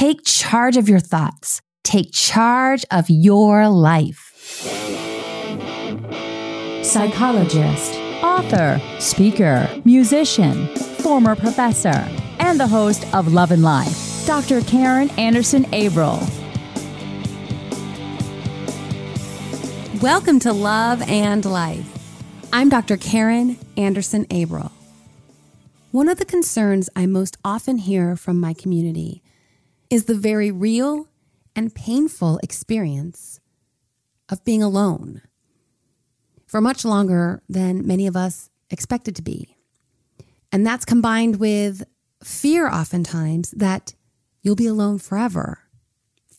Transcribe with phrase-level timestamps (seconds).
[0.00, 1.60] Take charge of your thoughts.
[1.84, 4.32] Take charge of your life.
[6.82, 12.08] Psychologist, author, speaker, musician, former professor,
[12.38, 14.62] and the host of Love and Life, Dr.
[14.62, 16.26] Karen Anderson Averill.
[20.00, 21.86] Welcome to Love and Life.
[22.54, 22.96] I'm Dr.
[22.96, 24.72] Karen Anderson Averill.
[25.90, 29.22] One of the concerns I most often hear from my community
[29.90, 31.08] is the very real
[31.54, 33.40] and painful experience
[34.28, 35.22] of being alone
[36.46, 39.56] for much longer than many of us expected to be.
[40.52, 41.84] And that's combined with
[42.22, 43.94] fear, oftentimes, that
[44.42, 45.60] you'll be alone forever.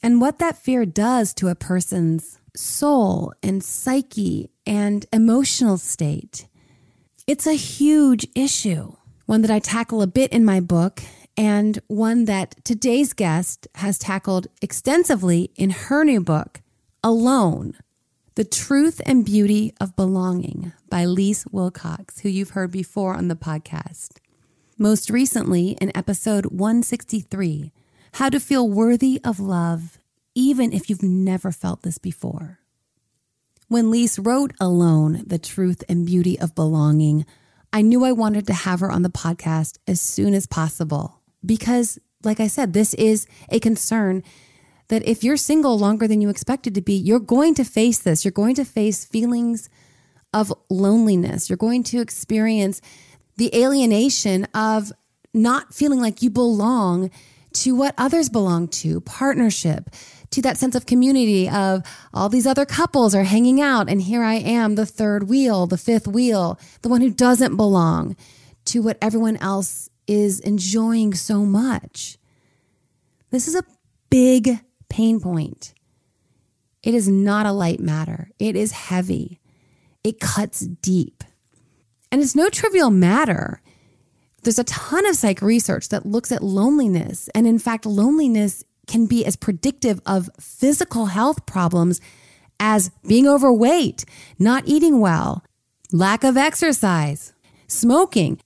[0.04, 6.48] And what that fear does to a person's soul and psyche and emotional state.
[7.28, 8.96] It's a huge issue,
[9.26, 11.02] one that I tackle a bit in my book,
[11.42, 16.62] and one that today's guest has tackled extensively in her new book,
[17.04, 17.80] Alone
[18.36, 23.36] The Truth and Beauty of Belonging by Lise Wilcox, who you've heard before on the
[23.36, 24.18] podcast.
[24.78, 27.72] Most recently, in episode 163,
[28.14, 29.98] How to Feel Worthy of Love,
[30.36, 32.60] even if you've never felt this before.
[33.68, 37.26] When Lise wrote Alone, The Truth and Beauty of Belonging,
[37.74, 42.00] I knew I wanted to have her on the podcast as soon as possible because,
[42.24, 44.24] like I said, this is a concern
[44.90, 48.26] that if you're single longer than you expected to be, you're going to face this.
[48.26, 49.70] You're going to face feelings
[50.34, 51.50] of loneliness.
[51.50, 52.82] You're going to experience
[53.38, 54.92] the alienation of
[55.34, 57.10] not feeling like you belong
[57.54, 59.90] to what others belong to, partnership,
[60.32, 63.90] to that sense of community of all these other couples are hanging out.
[63.90, 68.16] And here I am, the third wheel, the fifth wheel, the one who doesn't belong
[68.66, 72.18] to what everyone else is enjoying so much.
[73.30, 73.64] This is a
[74.10, 75.74] big pain point.
[76.84, 78.30] It is not a light matter.
[78.40, 79.40] It is heavy.
[80.04, 81.24] It cuts deep.
[82.12, 83.62] And it's no trivial matter.
[84.44, 87.30] There's a ton of psych research that looks at loneliness.
[87.36, 92.02] And in fact, loneliness can be as predictive of physical health problems
[92.60, 94.06] as being overweight,
[94.38, 95.44] not eating well,
[95.92, 97.34] lack of exercise,
[97.68, 98.40] smoking.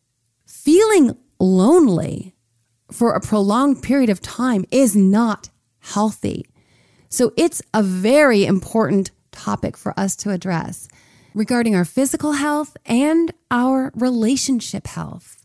[0.46, 2.36] Feeling lonely
[2.92, 6.46] for a prolonged period of time is not healthy.
[7.10, 10.88] So it's a very important topic for us to address
[11.34, 15.44] regarding our physical health and our relationship health.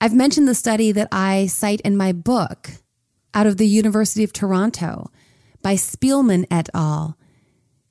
[0.00, 2.70] I've mentioned the study that I cite in my book
[3.34, 5.10] out of the University of Toronto
[5.62, 7.16] by Spielmann et al.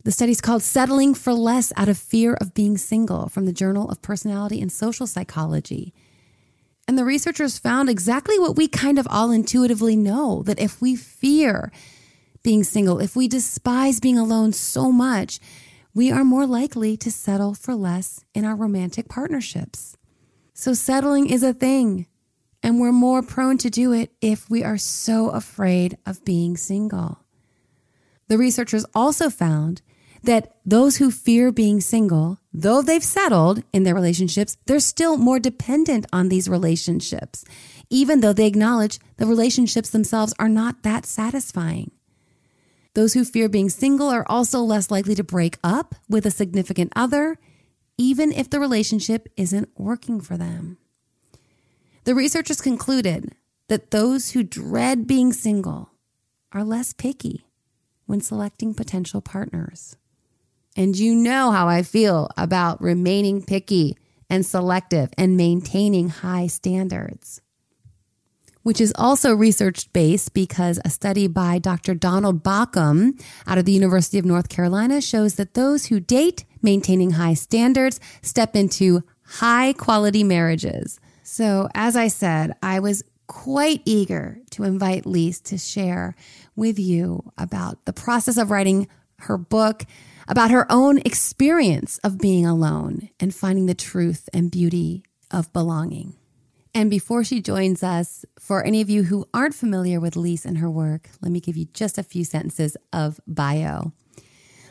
[0.03, 3.53] The study is called Settling for Less Out of Fear of Being Single from the
[3.53, 5.94] Journal of Personality and Social Psychology.
[6.89, 10.95] And the researchers found exactly what we kind of all intuitively know that if we
[10.95, 11.72] fear
[12.41, 15.39] being single, if we despise being alone so much,
[15.94, 19.97] we are more likely to settle for less in our romantic partnerships.
[20.55, 22.07] So, settling is a thing.
[22.63, 27.19] And we're more prone to do it if we are so afraid of being single.
[28.29, 29.83] The researchers also found
[30.24, 35.40] that those who fear being single, though they've settled in their relationships, they're still more
[35.40, 37.46] dependent on these relationships,
[37.90, 41.91] even though they acknowledge the relationships themselves are not that satisfying.
[42.96, 46.91] Those who fear being single are also less likely to break up with a significant
[46.96, 47.38] other,
[47.97, 50.78] even if the relationship isn't working for them.
[52.03, 53.36] The researchers concluded
[53.68, 55.91] that those who dread being single
[56.51, 57.46] are less picky
[58.06, 59.96] when selecting potential partners.
[60.79, 63.97] And you know how I feel about remaining picky
[64.29, 67.41] and selective and maintaining high standards.
[68.63, 71.95] Which is also research based because a study by Dr.
[71.95, 77.12] Donald Baucom out of the University of North Carolina shows that those who date maintaining
[77.12, 81.01] high standards step into high quality marriages.
[81.23, 86.16] So, as I said, I was quite eager to invite Lise to share
[86.56, 88.88] with you about the process of writing
[89.19, 89.83] her book,
[90.30, 96.16] about her own experience of being alone and finding the truth and beauty of belonging.
[96.74, 100.60] And before she joins us, for any of you who aren't familiar with Lise and
[100.60, 103.92] her work, let me give you just a few sentences of bio.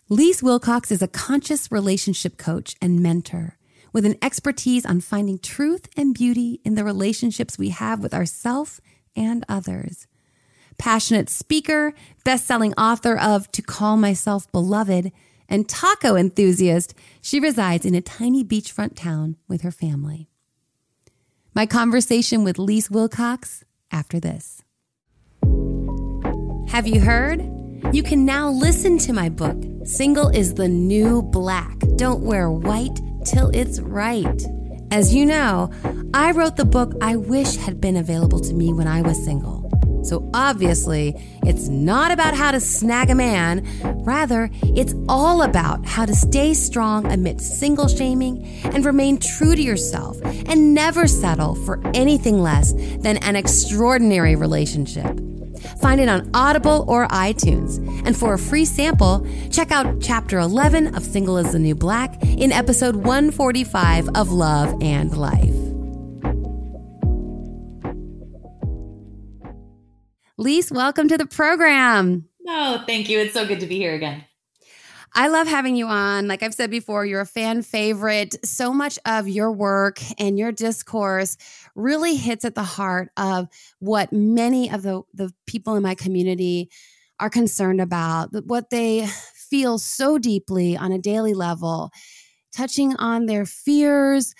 [0.08, 3.58] Lise Wilcox is a conscious relationship coach and mentor
[3.92, 8.80] with an expertise on finding truth and beauty in the relationships we have with ourselves
[9.16, 10.06] and others.
[10.78, 11.92] Passionate speaker,
[12.24, 15.10] best-selling author of To Call Myself Beloved,
[15.48, 20.28] and taco enthusiast, she resides in a tiny beachfront town with her family.
[21.54, 24.62] My conversation with Lise Wilcox after this.
[26.68, 27.40] Have you heard?
[27.92, 31.78] You can now listen to my book, Single is the New Black.
[31.96, 34.42] Don't wear white till it's right.
[34.90, 35.70] As you know,
[36.12, 39.67] I wrote the book I wish had been available to me when I was single.
[40.02, 43.66] So obviously, it's not about how to snag a man.
[44.04, 49.62] Rather, it's all about how to stay strong amidst single shaming and remain true to
[49.62, 55.20] yourself and never settle for anything less than an extraordinary relationship.
[55.80, 57.78] Find it on Audible or iTunes.
[58.06, 62.22] And for a free sample, check out chapter 11 of Single is the New Black
[62.22, 65.77] in episode 145 of Love and Life.
[70.40, 72.28] Lise, welcome to the program.
[72.46, 73.18] Oh, thank you.
[73.18, 74.24] It's so good to be here again.
[75.12, 76.28] I love having you on.
[76.28, 78.36] Like I've said before, you're a fan favorite.
[78.46, 81.36] So much of your work and your discourse
[81.74, 83.48] really hits at the heart of
[83.80, 86.70] what many of the, the people in my community
[87.18, 89.08] are concerned about, what they
[89.50, 91.90] feel so deeply on a daily level,
[92.52, 94.36] touching on their fears,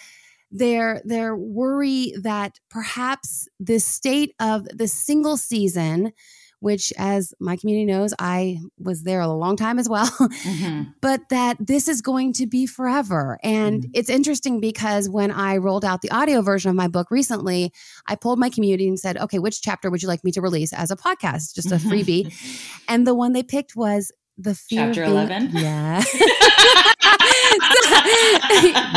[0.51, 6.13] their their worry that perhaps this state of the single season
[6.61, 10.83] which as my community knows i was there a long time as well mm-hmm.
[11.01, 13.39] but that this is going to be forever.
[13.43, 13.91] And mm-hmm.
[13.95, 17.73] it's interesting because when i rolled out the audio version of my book recently
[18.07, 20.73] i pulled my community and said okay which chapter would you like me to release
[20.73, 21.55] as a podcast?
[21.55, 22.35] Just a freebie.
[22.89, 26.03] And the one they picked was the fear chapter 11 yeah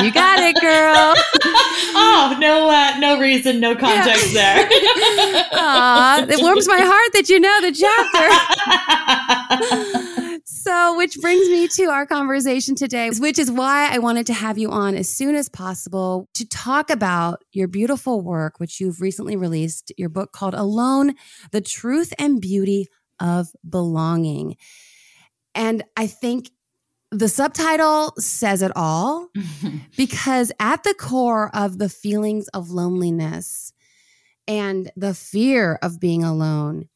[0.03, 1.13] you got it, girl.
[1.95, 4.67] oh, no, uh, no reason, no context yeah.
[4.67, 5.45] there.
[5.53, 8.27] Aw, it warms my heart that you know the chapter.
[10.45, 14.57] so, which brings me to our conversation today, which is why I wanted to have
[14.57, 19.35] you on as soon as possible to talk about your beautiful work, which you've recently
[19.35, 21.15] released, your book called Alone:
[21.51, 22.87] The Truth and Beauty
[23.19, 24.55] of Belonging.
[25.53, 26.49] And I think
[27.11, 29.29] the subtitle says it all
[29.97, 33.73] because at the core of the feelings of loneliness
[34.47, 36.87] and the fear of being alone,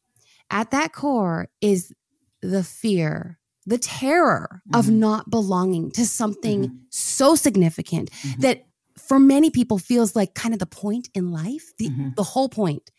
[0.50, 1.92] at that core is
[2.40, 4.78] the fear, the terror mm-hmm.
[4.78, 6.76] of not belonging to something mm-hmm.
[6.90, 8.40] so significant mm-hmm.
[8.40, 8.66] that
[8.96, 12.08] for many people feels like kind of the point in life, the, mm-hmm.
[12.16, 12.90] the whole point.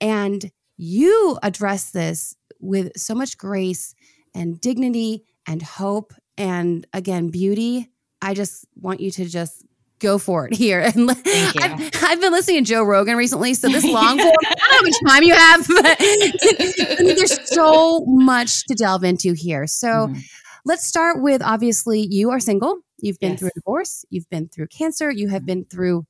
[0.00, 3.94] And you address this with so much grace
[4.34, 7.90] and dignity and hope and again, beauty.
[8.22, 9.64] I just want you to just
[9.98, 10.80] go for it here.
[10.80, 14.58] And I've, I've, been listening to Joe Rogan recently, so this long form, I don't
[14.58, 19.32] know how much time you have, but I mean, there's so much to delve into
[19.34, 19.66] here.
[19.66, 20.18] So mm-hmm.
[20.64, 22.78] let's start with obviously you are single.
[22.98, 23.40] You've been yes.
[23.40, 24.04] through a divorce.
[24.10, 25.10] You've been through cancer.
[25.10, 26.06] You have been through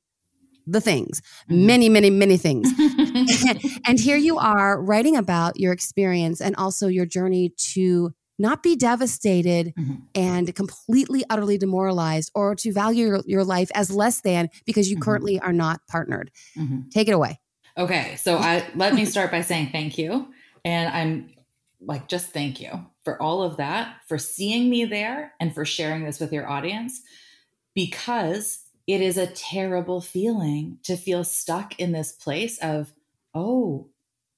[0.68, 1.66] the things, mm-hmm.
[1.66, 2.68] many, many, many things.
[3.86, 8.76] and here you are writing about your experience and also your journey to not be
[8.76, 9.94] devastated mm-hmm.
[10.14, 14.96] and completely utterly demoralized or to value your, your, life as less than because you
[14.96, 15.04] mm-hmm.
[15.04, 16.88] currently are not partnered mm-hmm.
[16.90, 17.38] take it away
[17.78, 20.28] okay so i let me start by saying thank you
[20.64, 21.30] and i'm
[21.80, 22.70] like just thank you
[23.04, 27.02] for all of that for seeing me there and for sharing this with your audience
[27.74, 32.92] because it is a terrible feeling to feel stuck in this place of
[33.34, 33.88] oh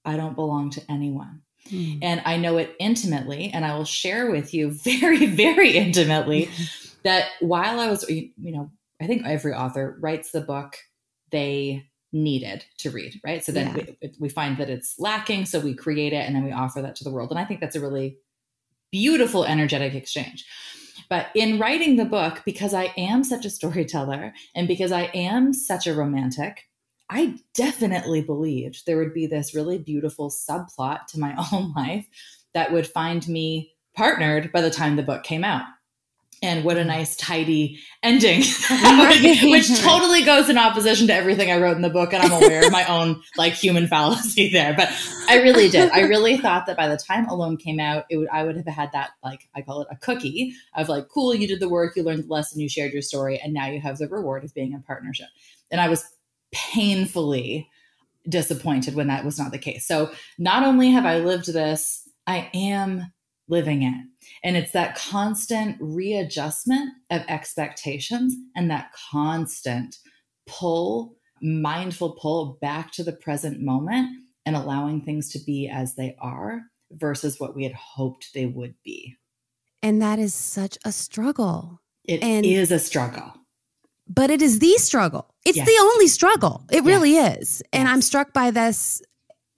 [0.05, 1.99] i don't belong to anyone Mm.
[2.03, 6.51] And I know it intimately, and I will share with you very, very intimately
[7.05, 10.77] that while I was, you know, I think every author writes the book
[11.31, 13.45] they needed to read, right?
[13.45, 13.85] So then yeah.
[14.03, 16.97] we, we find that it's lacking, so we create it and then we offer that
[16.97, 17.31] to the world.
[17.31, 18.19] And I think that's a really
[18.91, 20.47] beautiful, energetic exchange.
[21.09, 25.53] But in writing the book, because I am such a storyteller and because I am
[25.53, 26.68] such a romantic,
[27.11, 32.07] I definitely believed there would be this really beautiful subplot to my own life
[32.55, 35.65] that would find me partnered by the time the book came out.
[36.41, 36.91] And what a mm-hmm.
[36.91, 38.39] nice, tidy ending,
[39.51, 42.13] which totally goes in opposition to everything I wrote in the book.
[42.13, 44.73] And I'm aware of my own like human fallacy there.
[44.73, 44.89] But
[45.29, 45.91] I really did.
[45.91, 48.67] I really thought that by the time Alone came out, it would I would have
[48.69, 51.97] had that like I call it a cookie of like, cool, you did the work,
[51.97, 54.55] you learned the lesson, you shared your story, and now you have the reward of
[54.55, 55.27] being in partnership.
[55.73, 56.09] And I was
[56.53, 57.69] painfully
[58.29, 59.87] disappointed when that was not the case.
[59.87, 63.13] So not only have I lived this, I am
[63.49, 64.05] living it.
[64.45, 69.97] And it's that constant readjustment of expectations and that constant
[70.47, 74.11] pull, mindful pull back to the present moment
[74.45, 78.75] and allowing things to be as they are versus what we had hoped they would
[78.83, 79.17] be.
[79.83, 81.81] And that is such a struggle.
[82.05, 83.35] It and is a struggle
[84.09, 85.35] but it is the struggle.
[85.49, 85.67] It's yes.
[85.67, 86.65] the only struggle.
[86.71, 86.87] It yes.
[86.87, 87.63] really is.
[87.73, 87.93] And yes.
[87.93, 89.01] I'm struck by this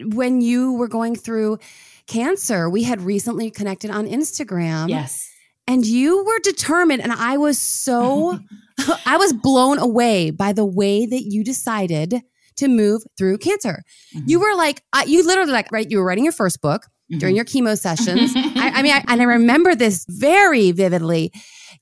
[0.00, 1.58] when you were going through
[2.06, 2.70] cancer.
[2.70, 4.88] We had recently connected on Instagram.
[4.88, 5.28] Yes.
[5.66, 7.02] And you were determined.
[7.02, 8.38] And I was so,
[9.06, 12.22] I was blown away by the way that you decided
[12.56, 13.82] to move through cancer.
[14.14, 14.28] Mm-hmm.
[14.28, 15.90] You were like, uh, you literally like, right?
[15.90, 17.18] You were writing your first book mm-hmm.
[17.18, 18.32] during your chemo sessions.
[18.36, 21.32] I, I, mean, I, and I remember this very vividly.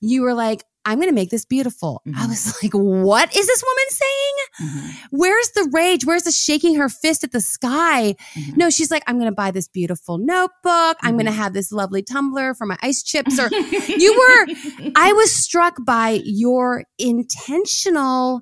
[0.01, 2.01] You were like, I'm going to make this beautiful.
[2.07, 2.19] Mm-hmm.
[2.19, 4.35] I was like, what is this woman saying?
[4.61, 5.17] Mm-hmm.
[5.17, 6.05] Where's the rage?
[6.05, 8.15] Where's the shaking her fist at the sky?
[8.33, 8.57] Mm-hmm.
[8.57, 10.97] No, she's like, I'm going to buy this beautiful notebook.
[11.01, 11.41] I'm going to mm-hmm.
[11.41, 13.39] have this lovely tumbler for my ice chips.
[13.39, 13.49] Or
[13.87, 18.41] you were, I was struck by your intentional,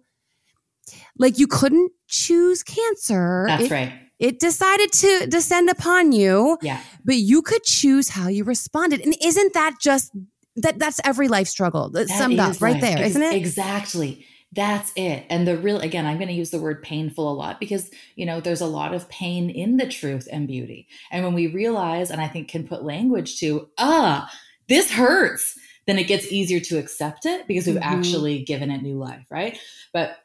[1.17, 3.45] like you couldn't choose cancer.
[3.47, 3.93] That's it, right.
[4.19, 6.57] It decided to descend upon you.
[6.61, 6.81] Yeah.
[7.05, 9.01] But you could choose how you responded.
[9.01, 10.11] And isn't that just
[10.57, 13.35] that that's every life struggle that summed up right there, Ex- not it?
[13.35, 14.25] Exactly.
[14.53, 15.25] That's it.
[15.29, 18.25] And the real, again, I'm going to use the word painful a lot because, you
[18.25, 20.87] know, there's a lot of pain in the truth and beauty.
[21.11, 24.31] And when we realize, and I think can put language to, ah,
[24.67, 27.97] this hurts, then it gets easier to accept it because we've mm-hmm.
[27.97, 29.59] actually given it new life, right?
[29.93, 30.17] But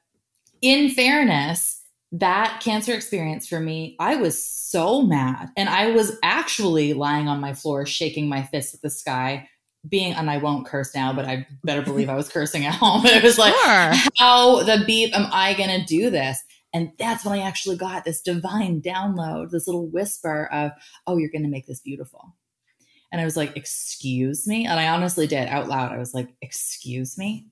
[0.61, 5.51] in fairness, that cancer experience for me, I was so mad.
[5.57, 9.49] And I was actually lying on my floor, shaking my fist at the sky,
[9.89, 13.05] being and I won't curse now, but I better believe I was cursing at home.
[13.07, 14.11] It was like, sure.
[14.17, 16.41] how the beep am I gonna do this?
[16.75, 20.73] And that's when I actually got this divine download, this little whisper of,
[21.07, 22.35] oh, you're gonna make this beautiful.
[23.13, 24.67] And I was like, excuse me.
[24.67, 25.93] And I honestly did out loud.
[25.93, 27.47] I was like, excuse me.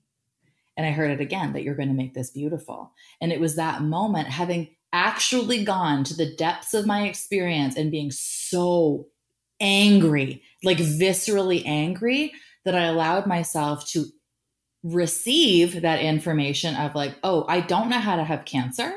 [0.75, 2.91] And I heard it again that you're going to make this beautiful.
[3.21, 7.91] And it was that moment, having actually gone to the depths of my experience and
[7.91, 9.07] being so
[9.61, 12.33] angry, like viscerally angry,
[12.65, 14.05] that I allowed myself to
[14.83, 18.93] receive that information of like, oh, I don't know how to have cancer,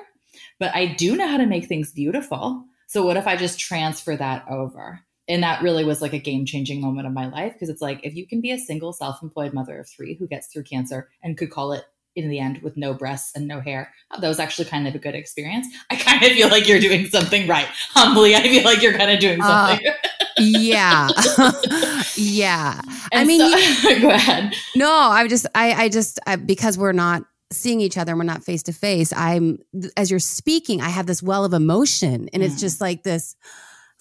[0.59, 2.65] but I do know how to make things beautiful.
[2.89, 5.01] So what if I just transfer that over?
[5.27, 8.01] And that really was like a game changing moment of my life because it's like
[8.03, 11.09] if you can be a single self employed mother of three who gets through cancer
[11.23, 13.93] and could call it in the end with no breasts and no hair.
[14.11, 15.67] Oh, that was actually kind of a good experience.
[15.91, 17.67] I kind of feel like you're doing something right.
[17.91, 19.87] Humbly, I feel like you're kind of doing uh, something.
[19.89, 19.93] Uh,
[20.39, 21.09] yeah.
[22.17, 22.81] yeah.
[23.13, 24.55] And I mean, so, you, go ahead.
[24.77, 28.25] No, I just, I, I just, I, because we're not seeing each other and we're
[28.25, 29.59] not face to face, I'm,
[29.97, 32.47] as you're speaking, I have this well of emotion and mm.
[32.47, 33.37] it's just like this,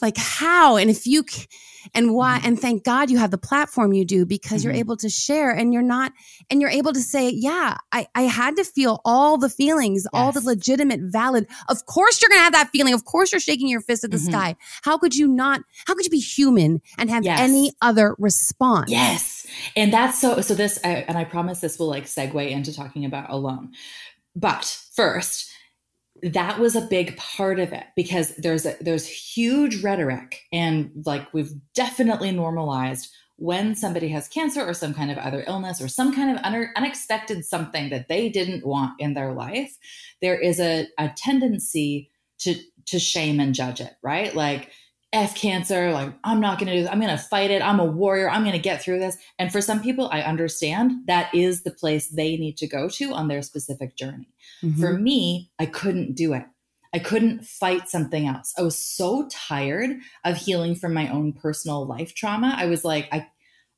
[0.02, 1.24] like how and if you
[1.94, 2.48] and why mm-hmm.
[2.48, 4.72] and thank god you have the platform you do because mm-hmm.
[4.72, 6.12] you're able to share and you're not
[6.50, 10.10] and you're able to say yeah i i had to feel all the feelings yes.
[10.14, 13.68] all the legitimate valid of course you're gonna have that feeling of course you're shaking
[13.68, 14.32] your fist at the mm-hmm.
[14.32, 17.40] sky how could you not how could you be human and have yes.
[17.40, 21.90] any other response yes and that's so so this I, and i promise this will
[21.90, 23.72] like segue into talking about alone
[24.36, 25.50] but first
[26.22, 31.34] that was a big part of it because there's a, there's huge rhetoric and like
[31.34, 36.14] we've definitely normalized when somebody has cancer or some kind of other illness or some
[36.14, 39.76] kind of un- unexpected something that they didn't want in their life
[40.22, 42.56] there is a, a tendency to
[42.86, 44.36] to shame and judge it right?
[44.36, 44.72] Like
[45.14, 46.92] F cancer, like, I'm not going to do this.
[46.92, 47.62] I'm going to fight it.
[47.62, 48.30] I'm a warrior.
[48.30, 49.16] I'm going to get through this.
[49.38, 53.14] And for some people, I understand that is the place they need to go to
[53.14, 54.34] on their specific journey.
[54.64, 54.82] Mm-hmm.
[54.82, 56.46] For me, I couldn't do it.
[56.96, 58.54] I couldn't fight something else.
[58.58, 59.92] I was so tired
[60.26, 62.56] of healing from my own personal life trauma.
[62.58, 63.28] I was like, I,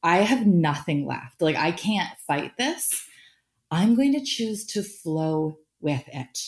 [0.03, 1.41] I have nothing left.
[1.41, 3.05] Like, I can't fight this.
[3.71, 6.39] I'm going to choose to flow with it.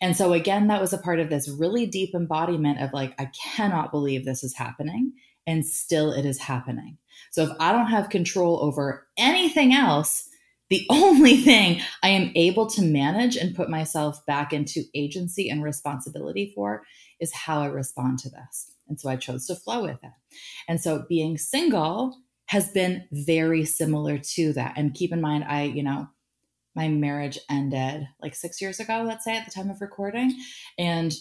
[0.00, 3.30] And so, again, that was a part of this really deep embodiment of like, I
[3.54, 5.12] cannot believe this is happening.
[5.46, 6.98] And still, it is happening.
[7.30, 10.28] So, if I don't have control over anything else,
[10.70, 15.62] the only thing I am able to manage and put myself back into agency and
[15.62, 16.82] responsibility for
[17.20, 18.72] is how I respond to this.
[18.88, 20.12] And so I chose to flow with it.
[20.68, 22.16] And so being single
[22.46, 24.74] has been very similar to that.
[24.76, 26.08] And keep in mind, I, you know,
[26.74, 30.36] my marriage ended like six years ago, let's say, at the time of recording.
[30.78, 31.14] And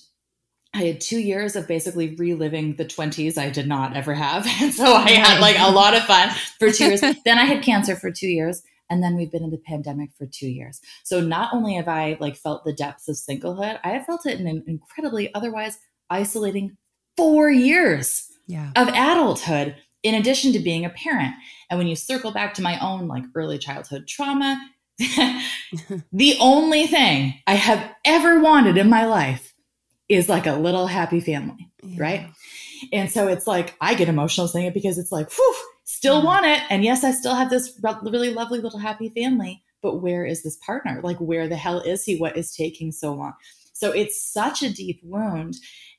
[0.74, 4.48] I had two years of basically reliving the 20s I did not ever have.
[4.62, 7.02] And so I had like a lot of fun for two years.
[7.26, 8.64] then I had cancer for two years.
[8.90, 10.82] And then we've been in the pandemic for two years.
[11.04, 14.40] So not only have I like felt the depths of singlehood, I have felt it
[14.40, 15.80] in an incredibly otherwise
[16.10, 16.78] isolating
[17.16, 18.72] four years yeah.
[18.76, 21.34] of adulthood in addition to being a parent.
[21.70, 24.60] And when you circle back to my own like early childhood trauma,
[26.12, 29.54] the only thing I have ever wanted in my life
[30.10, 32.02] is like a little happy family, yeah.
[32.02, 32.30] right?
[32.92, 36.26] And so it's like I get emotional saying it because it's like, whew, still yeah.
[36.26, 36.62] want it.
[36.70, 40.58] And yes, I still have this really lovely little happy family, but where is this
[40.58, 41.02] partner?
[41.04, 42.18] Like, where the hell is he?
[42.18, 43.34] What is taking so long?
[43.74, 45.56] So it's such a deep wound.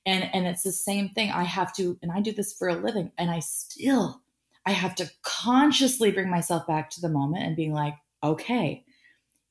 [0.07, 1.31] And and it's the same thing.
[1.31, 4.21] I have to, and I do this for a living, and I still
[4.67, 8.85] I have to consciously bring myself back to the moment and being like, okay,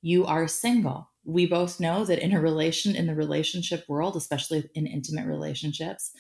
[0.02, 1.10] you are single.
[1.24, 6.12] We both know that in a relation, in the relationship world, especially in intimate relationships,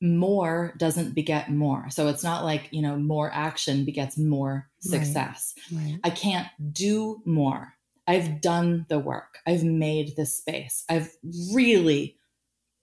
[0.00, 1.90] more doesn't beget more.
[1.90, 5.54] So it's not like, you know, more action begets more success.
[5.72, 5.82] Right.
[5.82, 6.00] Right.
[6.04, 7.74] I can't do more.
[8.06, 9.38] I've done the work.
[9.46, 10.84] I've made the space.
[10.88, 11.10] I've
[11.52, 12.18] really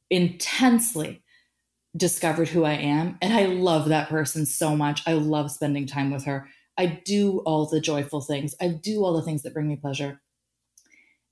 [0.09, 1.23] intensely
[1.95, 3.17] discovered who I am.
[3.21, 5.01] And I love that person so much.
[5.05, 6.47] I love spending time with her.
[6.81, 10.19] I do all the joyful things, I do all the things that bring me pleasure.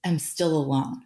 [0.06, 1.02] I'm still alone.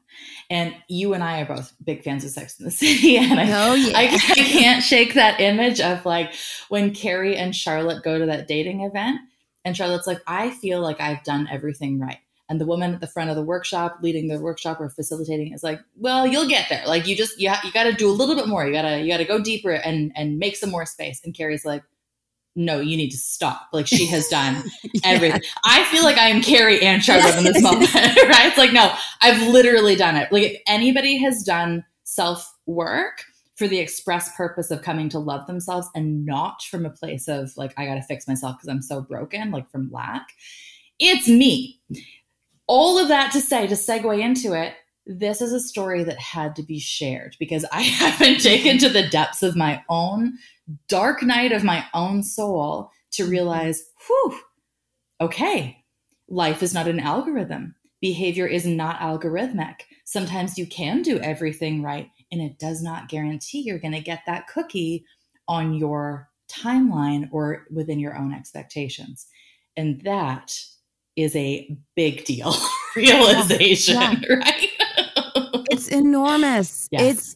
[0.50, 3.18] And you and I are both big fans of Sex in the City.
[3.18, 3.98] And I, oh, yeah.
[3.98, 6.34] I, I can't shake that image of like
[6.68, 9.22] when Carrie and Charlotte go to that dating event.
[9.64, 12.20] And Charlotte's like, I feel like I've done everything right.
[12.50, 15.64] And the woman at the front of the workshop, leading the workshop or facilitating, is
[15.64, 16.86] like, "Well, you'll get there.
[16.86, 18.68] Like, you just you, ha- you got to do a little bit more.
[18.68, 21.84] You gotta you gotta go deeper and and make some more space." And Carrie's like,
[22.56, 23.70] no, you need to stop.
[23.74, 25.02] Like she has done yeah.
[25.04, 25.42] everything.
[25.66, 28.48] I feel like I am Carrie and Charlotte in this moment, right?
[28.48, 30.32] It's like, no, I've literally done it.
[30.32, 33.24] Like if anybody has done self work
[33.56, 37.52] for the express purpose of coming to love themselves and not from a place of
[37.58, 40.28] like, I got to fix myself because I'm so broken, like from lack,
[41.00, 41.80] it's me.
[42.68, 44.74] All of that to say, to segue into it,
[45.06, 49.08] this is a story that had to be shared because I haven't taken to the
[49.10, 50.38] depths of my own
[50.88, 53.32] dark night of my own soul to mm-hmm.
[53.32, 54.40] realize, whew,
[55.22, 55.84] okay,
[56.28, 57.76] life is not an algorithm.
[58.02, 59.76] Behavior is not algorithmic.
[60.06, 64.24] Sometimes you can do everything right, and it does not guarantee you're going to get
[64.28, 65.06] that cookie
[65.48, 69.28] on your timeline or within your own expectations.
[69.78, 70.54] And that
[71.16, 72.54] is a big deal
[72.96, 74.20] realization, yeah.
[74.36, 74.70] right?
[75.70, 76.88] it's enormous.
[76.92, 77.02] Yes.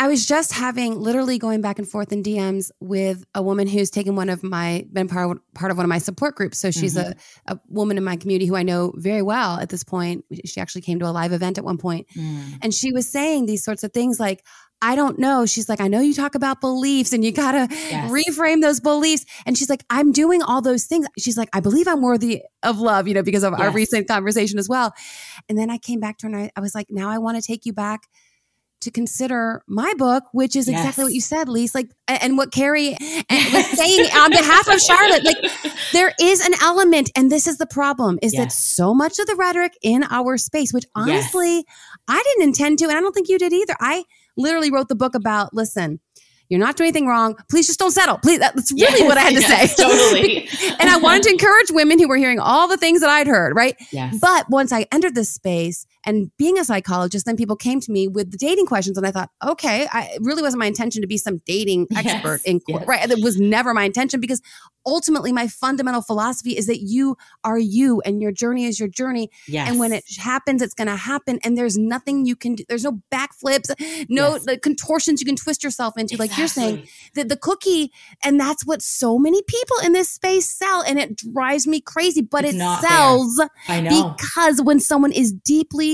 [0.00, 3.90] I was just having literally going back and forth in DMs with a woman who's
[3.90, 6.58] taken one of my been part of, part of one of my support groups.
[6.58, 7.12] So she's mm-hmm.
[7.46, 10.24] a, a woman in my community who I know very well at this point.
[10.46, 12.06] She actually came to a live event at one point.
[12.16, 12.60] Mm.
[12.62, 14.42] and she was saying these sorts of things like,
[14.80, 15.44] I don't know.
[15.44, 18.10] She's like, I know you talk about beliefs and you got to yes.
[18.10, 19.26] reframe those beliefs.
[19.44, 21.06] And she's like, I'm doing all those things.
[21.18, 23.60] She's like, I believe I'm worthy of love, you know, because of yes.
[23.60, 24.94] our recent conversation as well.
[25.50, 27.36] And then I came back to her and I, I was like, now I want
[27.36, 28.08] to take you back
[28.80, 30.80] to consider my book, which is yes.
[30.80, 33.52] exactly what you said, Lise, like, and what Carrie yes.
[33.52, 35.24] was saying on behalf of Charlotte.
[35.24, 35.36] Like,
[35.92, 38.42] there is an element, and this is the problem: is yes.
[38.42, 41.64] that so much of the rhetoric in our space, which honestly,
[42.08, 43.76] I didn't intend to, and I don't think you did either.
[43.80, 44.04] I
[44.36, 45.52] literally wrote the book about.
[45.52, 46.00] Listen,
[46.50, 47.36] you're not doing anything wrong.
[47.48, 48.18] Please just don't settle.
[48.18, 48.40] Please.
[48.40, 49.82] That's really yes, what I had to yes, say.
[49.82, 50.48] Totally.
[50.80, 53.54] and I wanted to encourage women who were hearing all the things that I'd heard,
[53.54, 53.76] right?
[53.92, 54.18] Yes.
[54.20, 58.08] But once I entered this space and being a psychologist, then people came to me
[58.08, 58.96] with the dating questions.
[58.96, 62.40] And I thought, okay, I, it really wasn't my intention to be some dating expert
[62.40, 63.10] yes, in court, right?
[63.10, 64.40] It was never my intention because
[64.86, 69.30] ultimately my fundamental philosophy is that you are you and your journey is your journey.
[69.46, 69.68] Yes.
[69.68, 71.38] And when it happens, it's going to happen.
[71.44, 72.64] And there's nothing you can do.
[72.68, 73.70] There's no backflips,
[74.08, 74.46] no yes.
[74.46, 76.14] the contortions you can twist yourself into.
[76.14, 76.28] Exactly.
[76.28, 77.92] Like you're saying that the cookie,
[78.24, 80.82] and that's what so many people in this space sell.
[80.82, 84.14] And it drives me crazy, but it's it sells I know.
[84.16, 85.89] because when someone is deeply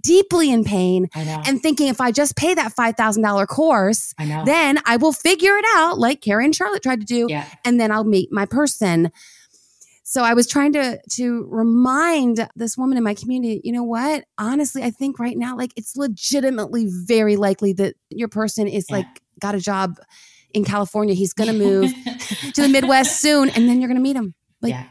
[0.00, 4.96] deeply in pain and thinking if I just pay that $5,000 course, I then I
[4.96, 7.26] will figure it out like Carrie and Charlotte tried to do.
[7.28, 7.46] Yeah.
[7.64, 9.10] And then I'll meet my person.
[10.08, 14.24] So I was trying to to remind this woman in my community, you know what?
[14.38, 18.98] Honestly, I think right now, like it's legitimately very likely that your person is yeah.
[18.98, 19.06] like
[19.40, 19.96] got a job
[20.54, 21.12] in California.
[21.12, 21.90] He's gonna move
[22.54, 24.34] to the Midwest soon, and then you're gonna meet him.
[24.62, 24.86] Like yeah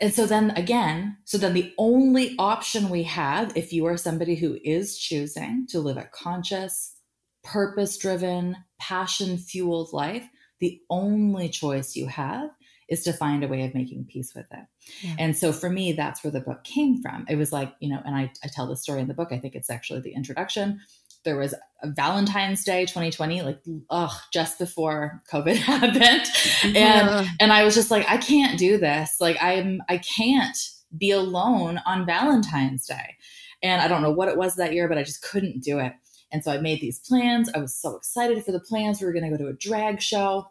[0.00, 4.34] and so then again, so then the only option we have, if you are somebody
[4.34, 6.94] who is choosing to live a conscious,
[7.42, 10.28] purpose driven, passion fueled life,
[10.60, 12.50] the only choice you have
[12.88, 14.64] is to find a way of making peace with it.
[15.02, 15.16] Yeah.
[15.18, 17.26] And so for me, that's where the book came from.
[17.28, 19.32] It was like, you know, and I, I tell the story in the book.
[19.32, 20.80] I think it's actually the introduction
[21.26, 23.58] there was a Valentine's Day 2020, like
[23.90, 26.26] ugh, just before COVID happened.
[26.74, 27.18] Yeah.
[27.20, 29.16] And and I was just like, I can't do this.
[29.20, 30.56] Like I'm I can't
[30.96, 33.16] be alone on Valentine's Day.
[33.62, 35.92] And I don't know what it was that year, but I just couldn't do it.
[36.32, 37.50] And so I made these plans.
[37.54, 39.00] I was so excited for the plans.
[39.00, 40.46] We were gonna go to a drag show.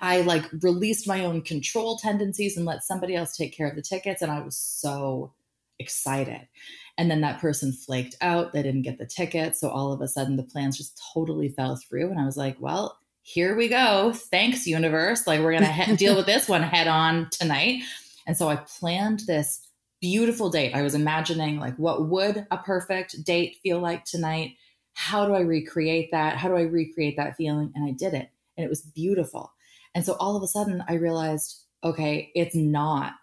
[0.00, 3.82] I like released my own control tendencies and let somebody else take care of the
[3.82, 4.20] tickets.
[4.20, 5.32] And I was so
[5.78, 6.48] excited.
[6.98, 8.52] And then that person flaked out.
[8.52, 9.56] They didn't get the ticket.
[9.56, 12.10] So all of a sudden the plans just totally fell through.
[12.10, 14.12] And I was like, well, here we go.
[14.14, 15.26] Thanks, universe.
[15.26, 17.82] Like, we're going to he- deal with this one head on tonight.
[18.26, 19.66] And so I planned this
[20.00, 20.74] beautiful date.
[20.74, 24.56] I was imagining, like, what would a perfect date feel like tonight?
[24.94, 26.36] how do I recreate that?
[26.36, 27.72] How do I recreate that feeling?
[27.74, 28.30] And I did it.
[28.56, 29.52] And it was beautiful.
[29.94, 33.14] And so all of a sudden I realized, okay, it's not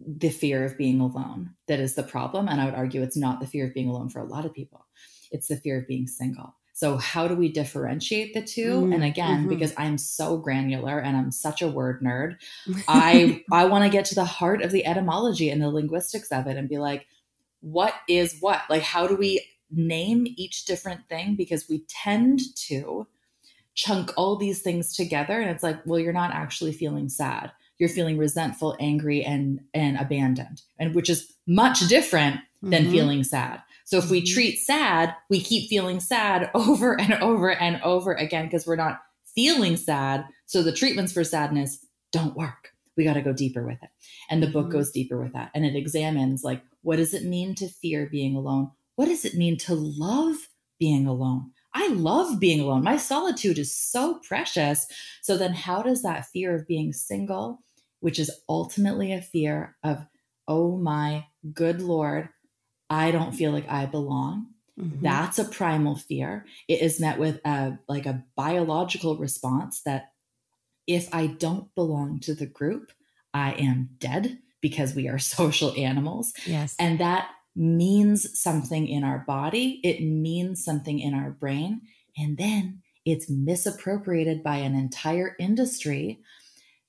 [0.00, 2.48] the fear of being alone that is the problem.
[2.48, 4.54] And I would argue it's not the fear of being alone for a lot of
[4.54, 4.86] people,
[5.30, 6.54] it's the fear of being single.
[6.76, 8.92] So, how do we differentiate the 2 mm-hmm.
[8.92, 9.48] And again, mm-hmm.
[9.48, 12.36] because I'm so granular and I'm such a word nerd,
[12.88, 16.46] I I want to get to the heart of the etymology and the linguistics of
[16.46, 17.06] it and be like,
[17.60, 18.60] what is what?
[18.68, 21.34] Like, how do we name each different thing?
[21.34, 23.06] Because we tend to
[23.74, 27.52] chunk all these things together, and it's like, well, you're not actually feeling sad.
[27.78, 32.92] You're feeling resentful, angry, and and abandoned, and which is much different than mm-hmm.
[32.92, 33.62] feeling sad.
[33.84, 34.34] So if we mm-hmm.
[34.34, 39.00] treat sad, we keep feeling sad over and over and over again because we're not
[39.34, 40.24] feeling sad.
[40.46, 42.72] So the treatments for sadness don't work.
[42.96, 43.90] We got to go deeper with it.
[44.30, 44.78] And the book mm-hmm.
[44.78, 45.50] goes deeper with that.
[45.54, 48.70] And it examines like, what does it mean to fear being alone?
[48.96, 50.36] What does it mean to love
[50.78, 51.52] being alone?
[51.76, 52.82] I love being alone.
[52.82, 54.86] My solitude is so precious.
[55.20, 57.62] So then, how does that fear of being single,
[58.00, 60.06] which is ultimately a fear of,
[60.48, 62.30] oh my good Lord,
[62.88, 64.46] I don't feel like I belong.
[64.80, 65.02] Mm-hmm.
[65.02, 66.46] That's a primal fear.
[66.66, 70.12] It is met with a like a biological response that
[70.86, 72.90] if I don't belong to the group,
[73.34, 76.32] I am dead because we are social animals.
[76.46, 76.74] Yes.
[76.78, 81.80] And that means something in our body, it means something in our brain,
[82.16, 86.20] and then it's misappropriated by an entire industry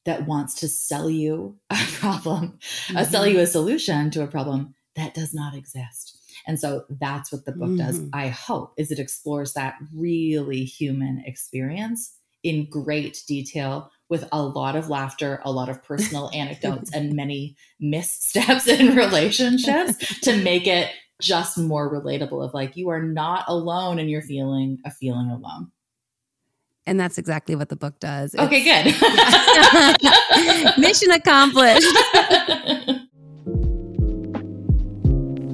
[0.05, 2.97] that wants to sell you a problem, mm-hmm.
[2.97, 6.17] uh, sell you a solution to a problem that does not exist.
[6.47, 7.85] And so that's what the book mm-hmm.
[7.85, 8.01] does.
[8.13, 14.75] I hope is it explores that really human experience in great detail with a lot
[14.75, 20.89] of laughter, a lot of personal anecdotes and many missteps in relationships to make it
[21.21, 25.71] just more relatable of like you are not alone and you're feeling a feeling alone.
[26.85, 28.33] And that's exactly what the book does.
[28.35, 28.85] Okay, good.
[30.77, 31.85] Mission accomplished.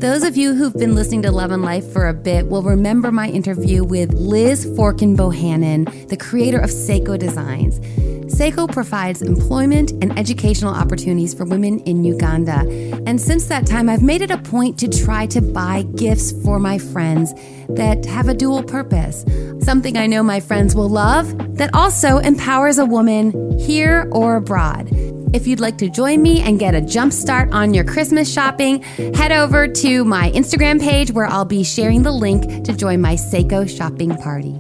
[0.03, 3.09] Those of you who've been listening to Love and Life for a bit will remember
[3.09, 7.79] my interview with Liz Forkin Bohannon, the creator of Sseko Designs.
[8.25, 12.59] Sseko provides employment and educational opportunities for women in Uganda.
[13.05, 16.59] And since that time, I've made it a point to try to buy gifts for
[16.59, 17.33] my friends
[17.69, 19.25] that have a dual purpose.
[19.59, 24.89] Something I know my friends will love that also empowers a woman here or abroad.
[25.33, 28.83] If you'd like to join me and get a jump start on your Christmas shopping,
[29.15, 33.15] head over to my Instagram page where I'll be sharing the link to join my
[33.15, 34.59] Sseko shopping party.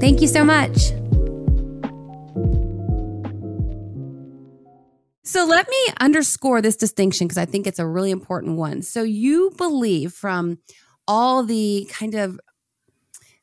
[0.00, 0.92] Thank you so much.
[5.24, 8.82] So let me underscore this distinction because I think it's a really important one.
[8.82, 10.58] So you believe from
[11.08, 12.38] all the kind of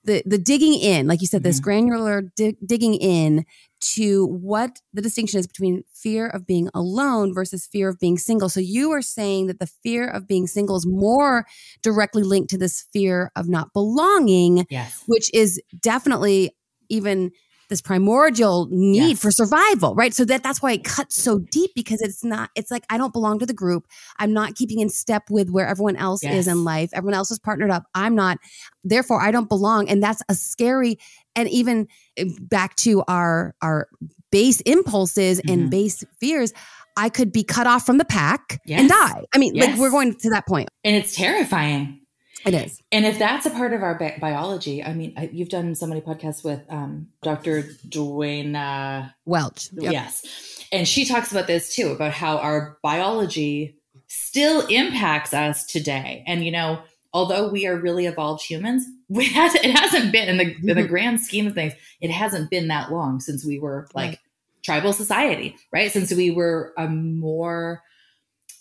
[0.03, 1.63] the the digging in, like you said, this mm-hmm.
[1.63, 3.45] granular dig- digging in
[3.81, 8.49] to what the distinction is between fear of being alone versus fear of being single.
[8.49, 11.45] So you are saying that the fear of being single is more
[11.81, 15.03] directly linked to this fear of not belonging, yes.
[15.07, 16.55] which is definitely
[16.89, 17.31] even
[17.71, 19.21] this primordial need yes.
[19.21, 20.13] for survival, right?
[20.13, 23.13] So that that's why it cuts so deep because it's not it's like I don't
[23.13, 23.87] belong to the group.
[24.19, 26.35] I'm not keeping in step with where everyone else yes.
[26.35, 26.89] is in life.
[26.93, 27.85] Everyone else is partnered up.
[27.95, 28.39] I'm not.
[28.83, 30.99] Therefore, I don't belong and that's a scary
[31.33, 33.87] and even eh, back to our our
[34.31, 35.53] base impulses mm-hmm.
[35.53, 36.53] and base fears.
[36.97, 38.81] I could be cut off from the pack yes.
[38.81, 39.23] and die.
[39.33, 40.67] I mean, like we're going to that point.
[40.83, 42.00] And it's terrifying.
[42.45, 42.81] It is.
[42.91, 46.01] And if that's a part of our bi- biology, I mean, you've done so many
[46.01, 47.63] podcasts with um, Dr.
[47.87, 49.69] Duana Welch.
[49.73, 49.91] Yep.
[49.91, 50.65] Yes.
[50.71, 53.77] And she talks about this too, about how our biology
[54.07, 56.23] still impacts us today.
[56.25, 56.81] And, you know,
[57.13, 60.73] although we are really evolved humans, we has, it hasn't been in the, in the
[60.73, 60.87] mm-hmm.
[60.87, 64.19] grand scheme of things, it hasn't been that long since we were like right.
[64.63, 65.91] tribal society, right?
[65.91, 67.83] Since we were a more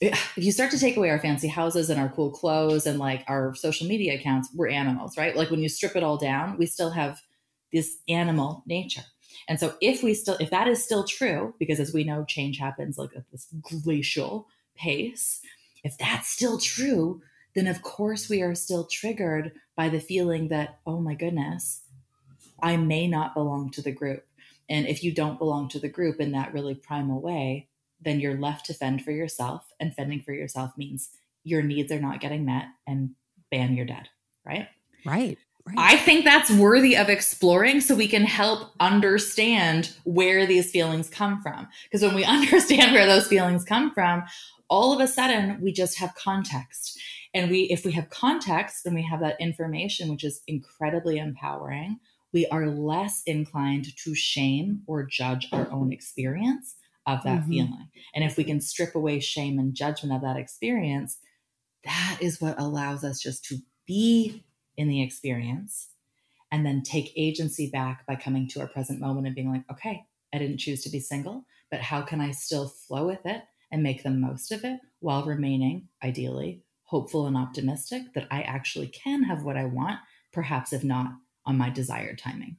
[0.01, 3.25] if you start to take away our fancy houses and our cool clothes and like
[3.29, 5.37] our social media accounts, we're animals, right?
[5.37, 7.21] Like when you strip it all down, we still have
[7.73, 9.05] this animal nature.
[9.47, 12.59] And so if we still if that is still true, because as we know, change
[12.59, 15.41] happens like at this glacial pace,
[15.85, 17.21] if that's still true,
[17.55, 21.83] then of course we are still triggered by the feeling that, oh my goodness,
[22.63, 24.25] I may not belong to the group.
[24.69, 27.69] And if you don't belong to the group in that really primal way,
[28.01, 29.67] then you're left to fend for yourself.
[29.79, 31.11] And fending for yourself means
[31.45, 33.11] your needs are not getting met and
[33.51, 34.09] ban you're dead.
[34.45, 34.69] Right.
[35.05, 35.39] Right.
[35.67, 35.77] Right.
[35.79, 41.43] I think that's worthy of exploring so we can help understand where these feelings come
[41.43, 41.69] from.
[41.85, 44.23] Because when we understand where those feelings come from,
[44.69, 46.99] all of a sudden we just have context.
[47.35, 51.99] And we, if we have context and we have that information, which is incredibly empowering,
[52.33, 57.51] we are less inclined to shame or judge our own experience of that mm-hmm.
[57.51, 57.89] feeling.
[58.15, 61.19] And if we can strip away shame and judgment of that experience,
[61.85, 64.45] that is what allows us just to be
[64.77, 65.89] in the experience
[66.53, 70.05] and then take agency back by coming to our present moment and being like, okay,
[70.35, 73.83] I didn't choose to be single, but how can I still flow with it and
[73.83, 79.23] make the most of it while remaining, ideally, hopeful and optimistic that I actually can
[79.23, 80.01] have what I want,
[80.33, 81.13] perhaps if not
[81.47, 82.57] on my desired timing.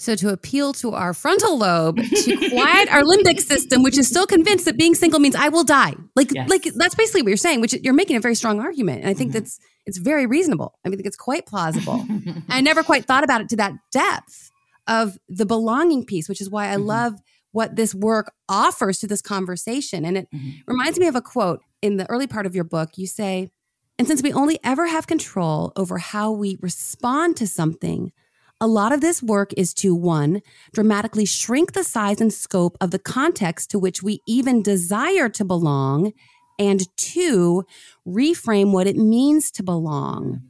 [0.00, 4.26] So, to appeal to our frontal lobe, to quiet our limbic system, which is still
[4.26, 5.94] convinced that being single means I will die.
[6.16, 6.48] Like, yes.
[6.48, 9.02] like that's basically what you're saying, which you're making a very strong argument.
[9.02, 9.40] And I think mm-hmm.
[9.40, 10.78] that's it's very reasonable.
[10.86, 12.06] I think it's quite plausible.
[12.48, 14.50] I never quite thought about it to that depth
[14.86, 16.86] of the belonging piece, which is why I mm-hmm.
[16.86, 17.14] love
[17.52, 20.06] what this work offers to this conversation.
[20.06, 20.60] And it mm-hmm.
[20.66, 22.96] reminds me of a quote in the early part of your book.
[22.96, 23.50] You say,
[23.98, 28.12] and since we only ever have control over how we respond to something,
[28.60, 30.42] a lot of this work is to one,
[30.72, 35.44] dramatically shrink the size and scope of the context to which we even desire to
[35.44, 36.12] belong,
[36.58, 37.64] and two,
[38.06, 40.42] reframe what it means to belong.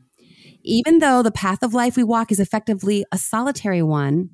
[0.62, 4.30] Even though the path of life we walk is effectively a solitary one,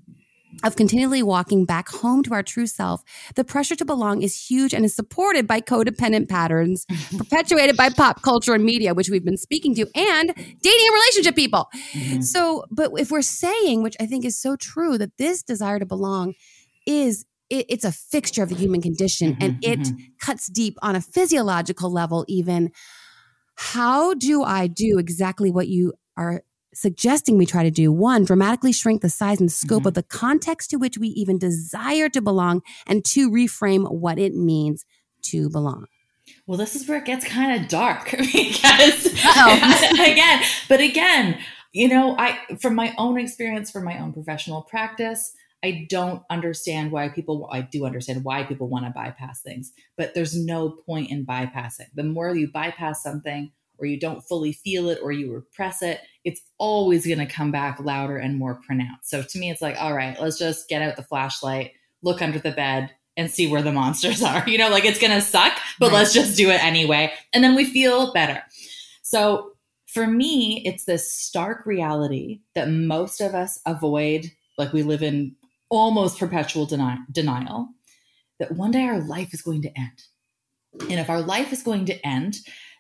[0.65, 3.03] of continually walking back home to our true self,
[3.35, 6.87] the pressure to belong is huge and is supported by codependent patterns
[7.19, 11.35] perpetuated by pop culture and media, which we've been speaking to, and dating and relationship
[11.35, 11.69] people.
[11.93, 12.21] Mm-hmm.
[12.23, 15.87] So, but if we're saying, which I think is so true, that this desire to
[15.87, 16.35] belong
[16.87, 19.97] is it, it's a fixture of the human condition mm-hmm, and it mm-hmm.
[20.21, 22.71] cuts deep on a physiological level, even.
[23.59, 26.43] How do I do exactly what you are
[26.77, 29.89] suggesting we try to do one, dramatically shrink the size and scope mm-hmm.
[29.89, 34.35] of the context to which we even desire to belong, and two, reframe what it
[34.35, 34.85] means
[35.23, 35.87] to belong.
[36.47, 41.39] Well, this is where it gets kind of dark because again, but again,
[41.73, 45.33] you know, I from my own experience, from my own professional practice,
[45.65, 50.15] I don't understand why people, I do understand why people want to bypass things, but
[50.15, 51.89] there's no point in bypassing.
[51.95, 56.01] The more you bypass something, or you don't fully feel it or you repress it,
[56.25, 59.11] it's always going to come back louder and more pronounced.
[59.11, 62.39] So to me, it's like, all right, let's just get out the flashlight, look under
[62.39, 64.49] the bed, and see where the monsters are.
[64.49, 65.99] You know, like it's going to suck, but right.
[65.99, 67.13] let's just do it anyway.
[67.33, 68.43] And then we feel better.
[69.03, 69.53] So
[69.87, 75.35] for me, it's this stark reality that most of us avoid, like we live in
[75.71, 77.69] almost perpetual deni- denial,
[78.39, 80.03] that one day our life is going to end.
[80.83, 82.39] And if our life is going to end,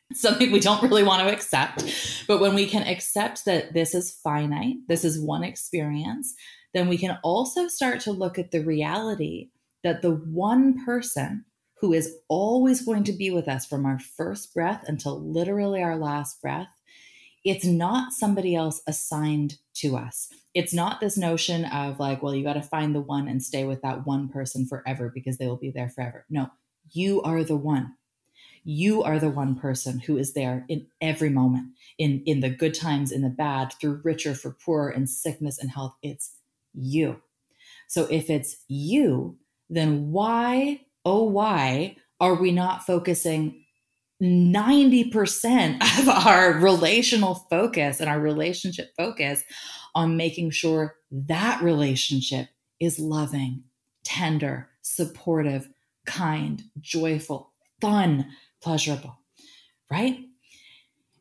[0.12, 1.85] something we don't really want to accept.
[2.29, 6.35] But when we can accept that this is finite, this is one experience,
[6.75, 9.51] then we can also start to look at the reality
[9.83, 11.45] that the one person
[11.81, 15.97] who is always going to be with us from our first breath until literally our
[15.97, 16.71] last breath,
[17.45, 20.29] it's not somebody else assigned to us.
[20.55, 23.64] It's not this notion of like, well, you got to find the one and stay
[23.64, 26.25] with that one person forever because they will be there forever.
[26.31, 26.49] No,
[26.92, 27.95] you are the one
[28.68, 32.74] you are the one person who is there in every moment in in the good
[32.74, 35.94] times in the bad through richer for poorer in sickness and health.
[36.02, 36.33] It's
[36.74, 37.22] you.
[37.87, 39.38] So if it's you
[39.70, 43.62] then why oh why are we not focusing
[44.22, 49.44] 90% of our relational focus and our relationship focus
[49.94, 52.48] on making sure that relationship
[52.81, 53.62] is loving,
[54.05, 55.68] tender, supportive,
[56.07, 58.26] kind, joyful, fun,
[58.66, 59.16] pleasurable,
[59.88, 60.18] right?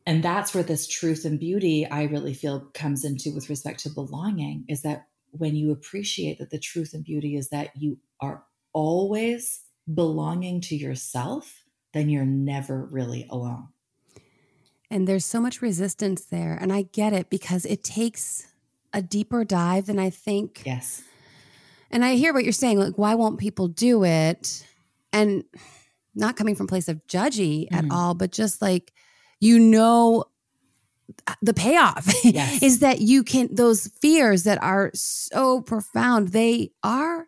[0.08, 3.90] And that's where this truth and beauty I really feel comes into with respect to
[3.92, 8.44] belonging is that when you appreciate that the truth and beauty is that you are
[8.74, 9.62] always
[9.94, 13.68] belonging to yourself, then you're never really alone.
[14.90, 16.58] And there's so much resistance there.
[16.60, 18.48] And I get it because it takes
[18.92, 20.64] a deeper dive than I think.
[20.66, 21.04] Yes.
[21.92, 22.80] And I hear what you're saying.
[22.80, 24.66] Like, why won't people do it?
[25.14, 25.44] And
[26.16, 27.76] not coming from place of judgy mm-hmm.
[27.76, 28.94] at all, but just like,
[29.40, 30.26] you know,
[31.42, 32.64] the payoff yes.
[32.64, 37.28] is that you can, those fears that are so profound, they are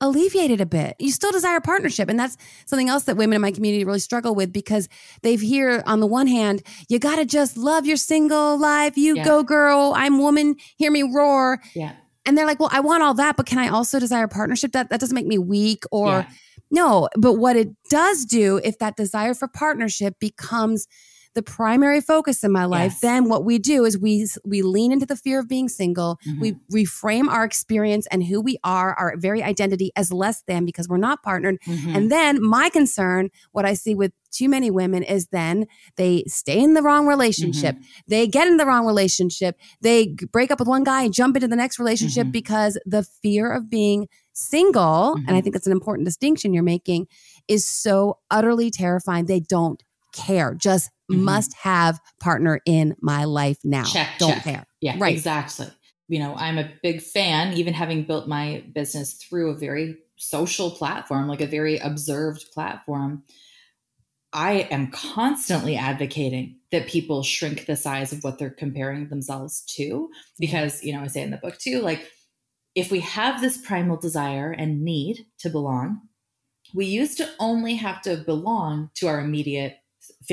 [0.00, 0.96] alleviated a bit.
[0.98, 2.10] You still desire partnership.
[2.10, 4.88] And that's something else that women in my community really struggle with because
[5.22, 8.98] they've hear on the one hand, you got to just love your single life.
[8.98, 9.24] You yeah.
[9.24, 9.94] go girl.
[9.96, 10.56] I'm woman.
[10.76, 11.60] Hear me roar.
[11.74, 11.92] Yeah.
[12.26, 14.72] And they're like, well, I want all that, but can I also desire partnership?
[14.72, 16.30] That that doesn't make me weak or yeah.
[16.72, 20.88] No, but what it does do, if that desire for partnership becomes
[21.34, 23.00] the primary focus in my life, Yes.
[23.00, 26.18] then what we do is we we lean into the fear of being single.
[26.26, 26.40] Mhm.
[26.40, 26.52] We
[26.84, 30.96] reframe our experience and who we are, our very identity as less than because we're
[30.98, 31.58] not partnered.
[31.66, 31.96] Mhm.
[31.96, 35.66] And then my concern, what I see with too many women is then
[35.96, 37.76] they stay in the wrong relationship.
[38.08, 39.58] They get in the wrong relationship.
[39.82, 42.32] They break up with one guy and jump into the next relationship Mhm.
[42.32, 45.42] because the fear of being single, and I Mhm.
[45.42, 47.06] think that's an important distinction you're making,
[47.48, 49.26] is so utterly terrifying.
[49.26, 50.54] They don't care.
[50.54, 51.22] Just Mhm.
[51.22, 53.84] must have partner in my life now.
[53.84, 54.44] Check, don't check.
[54.44, 54.66] care.
[54.80, 55.14] Yeah, Right.
[55.14, 55.68] exactly.
[56.08, 60.70] You know, I'm a big fan, even having built my business through a very social
[60.70, 63.24] platform, like a very observed platform.
[64.32, 70.08] I am constantly advocating that people shrink the size of what they're comparing themselves to.
[70.38, 72.08] Because, you know, I say in the book too, like,
[72.74, 76.00] if we have this primal desire and need to belong,
[76.74, 79.76] we used to only have to belong to our immediate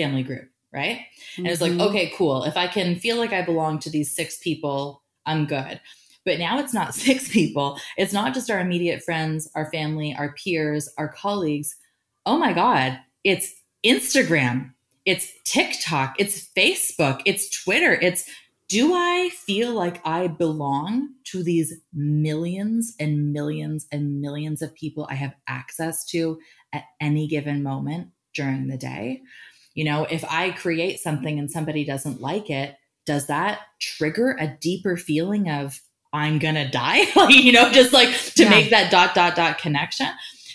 [0.01, 1.01] family group, right?
[1.37, 1.87] And it's like, Mhm.
[1.89, 2.43] okay, cool.
[2.43, 5.79] If I can feel like I belong to these six people, I'm good.
[6.25, 7.79] But now it's not six people.
[7.97, 11.75] It's not just our immediate friends, our family, our peers, our colleagues.
[12.25, 13.53] Oh my God, it's
[13.85, 14.73] Instagram,
[15.05, 17.93] it's TikTok, it's Facebook, it's Twitter.
[17.93, 18.29] It's
[18.67, 25.07] do I feel like I belong to these millions and millions and millions of people
[25.09, 26.39] I have access to
[26.71, 29.23] at any given moment during the day?
[29.73, 34.47] You know, if I create something and somebody doesn't like it, does that trigger a
[34.47, 35.79] deeper feeling of
[36.11, 37.05] I'm gonna die?
[37.15, 38.49] like, you know, just like to Yeah.
[38.49, 40.07] make that dot dot dot connection.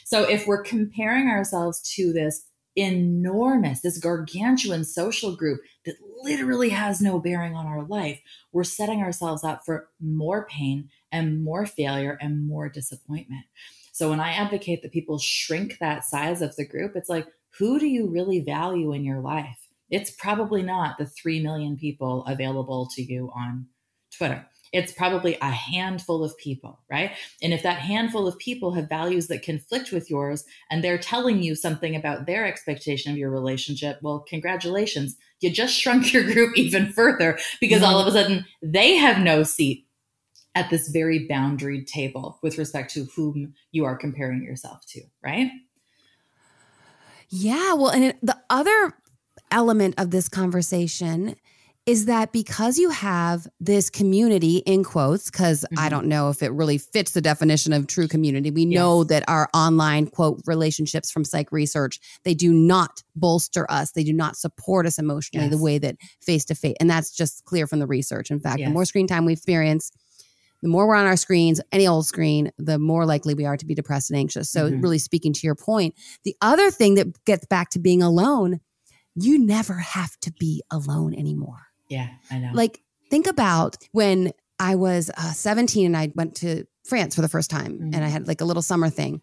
[0.04, 2.44] So if we're comparing ourselves to this
[2.76, 8.20] enormous, this gargantuan social group that literally has no bearing on our life,
[8.52, 13.44] we're setting ourselves up for more pain and more failure and more disappointment.
[13.92, 17.78] So when I advocate that people shrink that size of the group, it's like, who
[17.78, 19.58] do you really value in your life?
[19.90, 23.66] It's probably not the 3 million people available to you on
[24.16, 24.46] Twitter.
[24.72, 27.12] It's probably a handful of people, right?
[27.40, 31.44] And if that handful of people have values that conflict with yours and they're telling
[31.44, 35.16] you something about their expectation of your relationship, well, congratulations.
[35.40, 39.44] You just shrunk your group even further because all of a sudden they have no
[39.44, 39.86] seat
[40.56, 45.50] at this very boundaried table with respect to whom you are comparing yourself to, right?
[47.36, 47.74] Yeah.
[47.74, 48.94] Well, and the other
[49.50, 51.34] element of this conversation
[51.86, 55.90] is that because you have this community in quotes, because I Mhm.
[55.90, 58.50] don't know if it really fits the definition of true community.
[58.50, 63.90] We know that our online quote relationships from psych research, they do not bolster us.
[63.92, 66.76] They do not support us emotionally the way that face to face.
[66.80, 68.30] And that's just clear from the research.
[68.30, 69.90] In fact, the more screen time we experience,
[70.64, 73.66] the more we're on our screens, any old screen, the more likely we are to
[73.66, 74.50] be depressed and anxious.
[74.50, 74.82] So, Mhm.
[74.82, 78.60] really speaking to your point, the other thing that gets back to being alone,
[79.14, 81.66] you never have to be alone anymore.
[81.90, 82.50] Yeah, I know.
[82.54, 87.28] Like, think about when I was uh, 17 and I went to France for the
[87.28, 87.94] first time Mhm.
[87.94, 89.20] and I had like a little summer thing.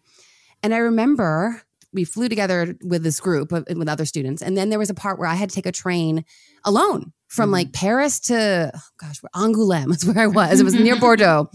[0.62, 1.60] And I remember
[1.92, 4.42] we flew together with this group of, with other students.
[4.42, 6.24] And then there was a part where I had to take a train
[6.64, 7.52] alone from Mhm.
[7.52, 10.60] like Paris to, oh gosh, where Angoulême is where I was.
[10.60, 11.50] It was near Bordeaux.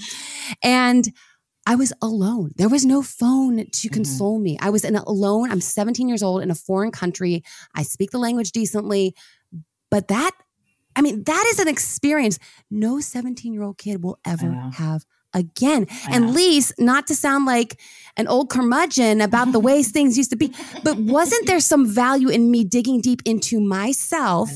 [0.63, 1.07] And
[1.65, 2.51] I was alone.
[2.55, 3.93] There was no phone to Mhm.
[3.93, 4.57] console me.
[4.61, 5.51] I was in alone.
[5.51, 7.43] I'm 17 years old in a foreign country.
[7.75, 9.15] I speak the language decently.
[9.91, 10.31] But that,
[10.95, 12.39] I mean, that is an experience
[12.71, 15.05] no 17 year old kid will ever have
[15.37, 15.85] again.
[15.89, 16.31] I And know.
[16.33, 17.79] least, not to sound like
[18.17, 20.51] an old curmudgeon about the ways things used to be,
[20.83, 24.49] but wasn't there some value in me digging deep into myself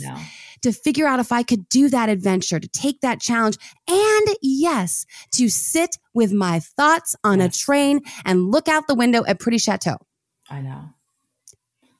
[0.63, 5.06] to figure out if I could do that adventure, to take that challenge, and yes,
[5.32, 9.58] to sit with my thoughts on a train and look out the window at Pretty
[9.58, 9.98] Chateau?
[10.50, 10.82] I know.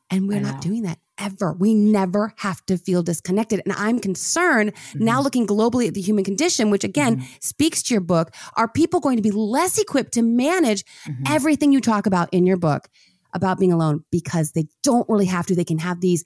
[0.10, 0.62] And we're I not know.
[0.62, 1.54] doing that ever.
[1.54, 3.62] We never have to feel disconnected.
[3.66, 5.24] And I'm concerned now Mhm.
[5.24, 7.28] looking globally at the human condition, which again Mhm.
[7.40, 8.34] speaks to your book.
[8.58, 11.30] Are people going to be less equipped to manage Mhm.
[11.30, 12.90] everything you talk about in your book
[13.34, 15.56] about being alone because they don't really have to?
[15.56, 16.24] They can have these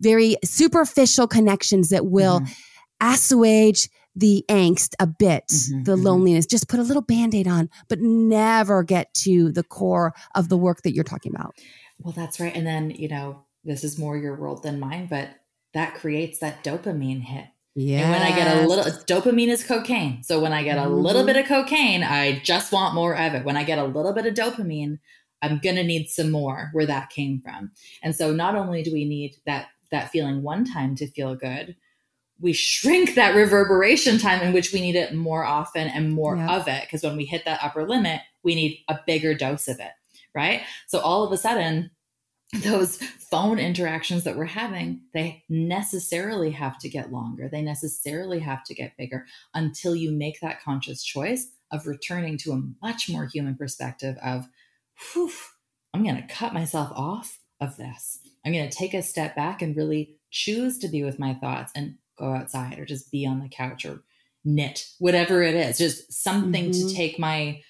[0.00, 2.52] very superficial connections that will Mhm.
[3.00, 6.04] assuage the angst a bit, Mhm, the mhm.
[6.04, 10.48] loneliness, just put a little band aid on, but never get to the core of
[10.48, 11.54] the work that you're talking about.
[11.98, 12.54] Well, that's right.
[12.54, 15.28] And then, you know, this is more your world than mine, but
[15.74, 17.46] that creates that dopamine hit.
[17.74, 18.00] Yeah.
[18.02, 20.22] And when I get a little dopamine is cocaine.
[20.22, 21.26] So when I get a little Mhm.
[21.26, 23.44] bit of cocaine, I just want more of it.
[23.44, 24.98] When I get a little bit of dopamine,
[25.42, 27.72] I'm going to need some more where that came from.
[28.02, 31.76] And so not only do we need that that feeling one time to feel good,
[32.40, 36.50] we shrink that reverberation time in which we need it more often and more Yep.
[36.50, 39.78] of it because when we hit that upper limit, we need a bigger dose of
[39.80, 39.92] it,
[40.34, 40.62] right?
[40.86, 41.90] So all of a sudden
[42.62, 42.98] those
[43.30, 47.48] phone interactions that we're having, they necessarily have to get longer.
[47.50, 52.52] They necessarily have to get bigger until you make that conscious choice of returning to
[52.52, 54.48] a much more human perspective of,
[55.12, 55.32] whew,
[55.92, 58.20] I'm going to cut myself off of this.
[58.44, 61.72] I'm going to take a step back and really choose to be with my thoughts
[61.74, 64.02] and go outside or just be on the couch or
[64.44, 66.88] knit, whatever it is, just something mm-hmm.
[66.88, 67.60] to take my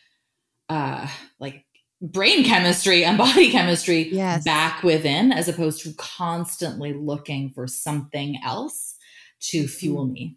[0.69, 1.07] uh
[1.39, 1.65] like
[2.01, 4.45] brain chemistry and body chemistry yes.
[4.45, 8.97] back within as opposed to constantly looking for something else
[9.41, 10.13] to fuel mm-hmm.
[10.13, 10.37] me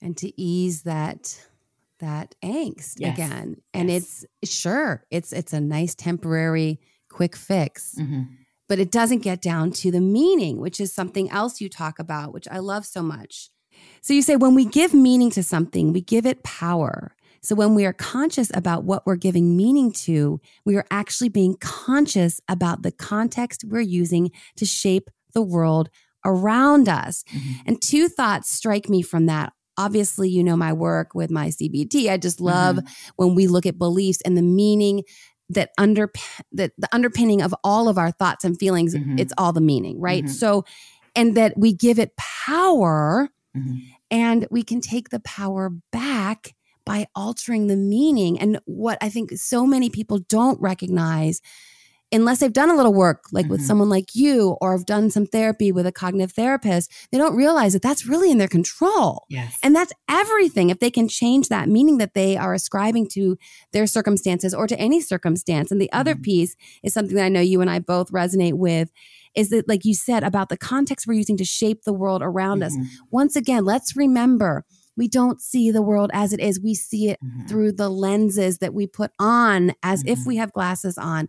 [0.00, 1.40] and to ease that
[1.98, 3.14] that angst yes.
[3.14, 4.24] again and yes.
[4.42, 6.78] it's sure it's it's a nice temporary
[7.10, 8.22] quick fix mm-hmm.
[8.68, 12.34] but it doesn't get down to the meaning which is something else you talk about
[12.34, 13.50] which i love so much
[14.02, 17.15] so you say when we give meaning to something we give it power
[17.46, 21.56] so when we are conscious about what we're giving meaning to, we are actually being
[21.60, 25.88] conscious about the context we're using to shape the world
[26.24, 27.22] around us.
[27.32, 27.52] Mm-hmm.
[27.66, 29.52] And two thoughts strike me from that.
[29.78, 32.10] Obviously, you know my work with my CBT.
[32.10, 33.10] I just love mm-hmm.
[33.14, 35.04] when we look at beliefs and the meaning
[35.48, 36.10] that under
[36.50, 39.16] that the underpinning of all of our thoughts and feelings mm-hmm.
[39.16, 40.32] it's all the meaning right mm-hmm.
[40.32, 40.64] so
[41.14, 43.76] and that we give it power mm-hmm.
[44.10, 46.55] and we can take the power back
[46.86, 48.40] by altering the meaning.
[48.40, 51.42] And what I think so many people don't recognize
[52.12, 53.52] unless they've done a little work like mm-hmm.
[53.52, 57.36] with someone like you or have done some therapy with a cognitive therapist they don't
[57.36, 59.58] realize that that's really in their control yes.
[59.62, 63.36] and that's everything if they can change that meaning that they are ascribing to
[63.72, 66.00] their circumstances or to any circumstance and the mm-hmm.
[66.00, 68.90] other piece is something that i know you and i both resonate with
[69.34, 72.62] is that like you said about the context we're using to shape the world around
[72.62, 72.80] mm-hmm.
[72.80, 74.64] us once again let's remember
[74.96, 76.60] we don't see the world as it is.
[76.60, 77.46] We see it mm-hmm.
[77.46, 80.12] through the lenses that we put on as mm-hmm.
[80.12, 81.28] if we have glasses on.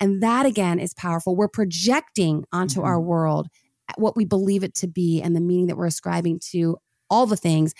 [0.00, 1.36] And that again is powerful.
[1.36, 2.88] We're projecting onto mm-hmm.
[2.88, 3.48] our world
[3.96, 6.76] what we believe it to be and the meaning that we're ascribing to
[7.08, 7.72] all the things.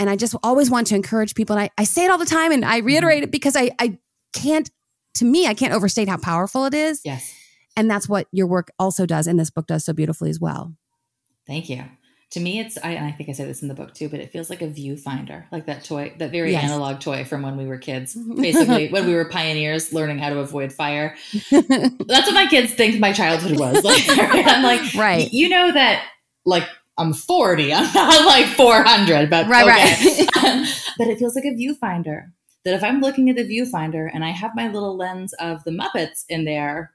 [0.00, 1.56] And I just always want to encourage people.
[1.56, 2.86] And I, I say it all the time and I mm-hmm.
[2.86, 3.98] reiterate it because I, I
[4.32, 4.68] can't,
[5.14, 7.00] to me, I can't overstate how powerful it is.
[7.04, 7.32] Yes.
[7.76, 9.28] And that's what your work also does.
[9.28, 10.74] And this book does so beautifully as well.
[11.46, 11.84] Thank you
[12.30, 14.30] to me it's I, I think i said this in the book too but it
[14.30, 16.64] feels like a viewfinder like that toy that very yes.
[16.64, 20.38] analog toy from when we were kids basically when we were pioneers learning how to
[20.38, 21.16] avoid fire
[21.50, 26.04] that's what my kids think my childhood was like i'm like right you know that
[26.44, 26.64] like
[26.98, 30.26] i'm 40 i'm not like 400 but right, okay.
[30.34, 30.44] right.
[30.44, 30.66] Um,
[30.98, 32.32] but it feels like a viewfinder
[32.64, 35.70] that if i'm looking at the viewfinder and i have my little lens of the
[35.70, 36.92] muppets in there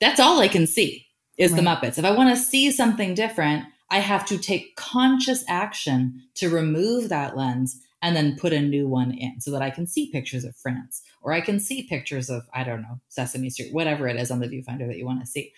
[0.00, 1.60] that's all i can see is right.
[1.60, 3.64] the muppets if i want to see something different
[3.94, 8.88] I have to take conscious action to remove that lens and then put a new
[8.88, 12.28] one in so that I can see pictures of France or I can see pictures
[12.28, 15.20] of, I don't know, Sesame Street, whatever it is on the viewfinder that you want
[15.20, 15.52] to see.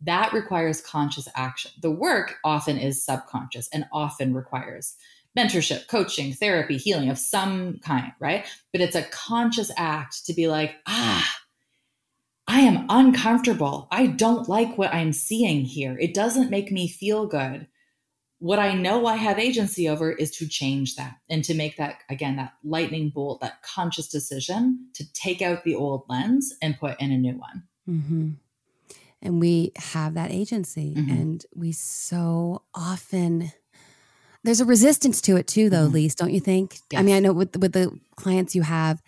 [0.00, 1.70] That requires conscious action.
[1.80, 4.96] The work often is subconscious and often requires
[5.38, 8.46] mentorship, coaching, therapy, healing of some kind, right?
[8.72, 11.36] But it's a conscious act to be like, ah,
[12.48, 13.86] I am uncomfortable.
[13.92, 15.96] I don't like what I'm seeing here.
[16.00, 17.68] It doesn't make me feel good.
[18.38, 22.00] What I know I have agency over is to change that and to make that,
[22.10, 27.00] again, that lightning bolt, that conscious decision to take out the old lens and put
[27.00, 27.62] in a new one.
[27.88, 28.30] Mm-hmm.
[29.22, 30.94] And we have that agency.
[30.94, 31.10] Mm-hmm.
[31.10, 33.52] And we so often,
[34.44, 35.94] there's a resistance to it too, though, mm-hmm.
[35.94, 36.78] Lise, don't you think?
[36.90, 37.00] Yes.
[37.00, 39.02] I mean, I know with, with the clients you have,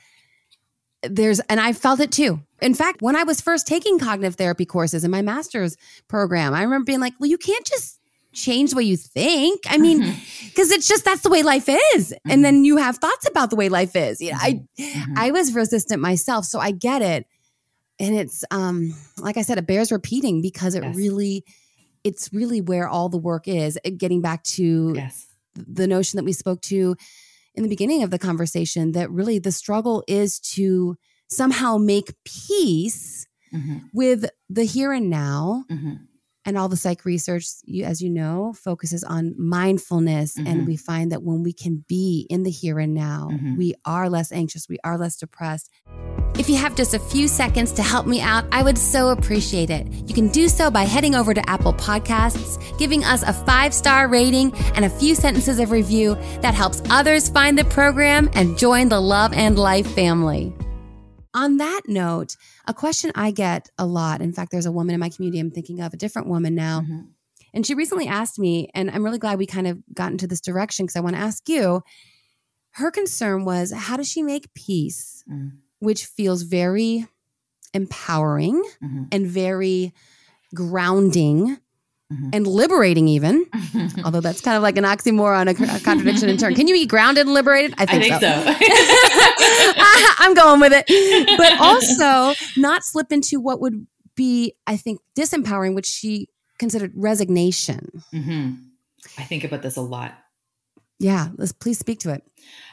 [1.02, 2.40] there's and I felt it too.
[2.60, 5.76] In fact, when I was first taking cognitive therapy courses in my master's
[6.08, 7.97] program, I remember being like, well, you can't just
[8.32, 9.62] change the way you think.
[9.68, 10.74] I mean, because mm-hmm.
[10.74, 12.12] it's just that's the way life is.
[12.12, 12.30] Mm-hmm.
[12.30, 14.20] And then you have thoughts about the way life is.
[14.20, 15.14] You know, I mm-hmm.
[15.16, 17.26] I was resistant myself, so I get it.
[17.98, 20.96] And it's um like I said, it bears repeating because it yes.
[20.96, 21.44] really
[22.04, 23.78] it's really where all the work is.
[23.96, 25.26] Getting back to yes.
[25.54, 26.96] the notion that we spoke to
[27.54, 30.96] in the beginning of the conversation that really the struggle is to
[31.28, 33.78] somehow make peace mm-hmm.
[33.92, 35.64] with the here and now.
[36.48, 40.34] And all the psych research, you, as you know, focuses on mindfulness.
[40.34, 40.46] Mm-hmm.
[40.46, 43.58] And we find that when we can be in the here and now, mm-hmm.
[43.58, 45.68] we are less anxious, we are less depressed.
[46.38, 49.68] If you have just a few seconds to help me out, I would so appreciate
[49.68, 49.88] it.
[50.08, 54.08] You can do so by heading over to Apple Podcasts, giving us a five star
[54.08, 58.88] rating and a few sentences of review that helps others find the program and join
[58.88, 60.54] the Love and Life family.
[61.38, 62.36] On that note,
[62.66, 65.50] a question I get a lot, in fact, there's a woman in my community I'm
[65.50, 66.80] thinking of, a different woman now.
[66.80, 67.00] Mm-hmm.
[67.54, 70.40] And she recently asked me, and I'm really glad we kind of got into this
[70.40, 71.82] direction because I want to ask you.
[72.72, 75.24] Her concern was how does she make peace?
[75.28, 77.06] Mm which feels very
[77.74, 79.04] empowering mm-hmm.
[79.12, 79.92] and very
[80.54, 81.58] grounding
[82.10, 82.30] Mhm.
[82.34, 83.44] and liberating even
[84.04, 86.86] although that's kind of like an oxymoron a, a contradiction in turn can you be
[86.86, 88.54] grounded and liberated I think so.
[90.18, 90.86] i'm going with it
[91.36, 96.28] but also not slip into what would be i think disempowering which she
[96.58, 98.52] considered resignation hmm
[99.16, 100.18] I think about this a lot.
[100.98, 102.22] yeah let's please speak to it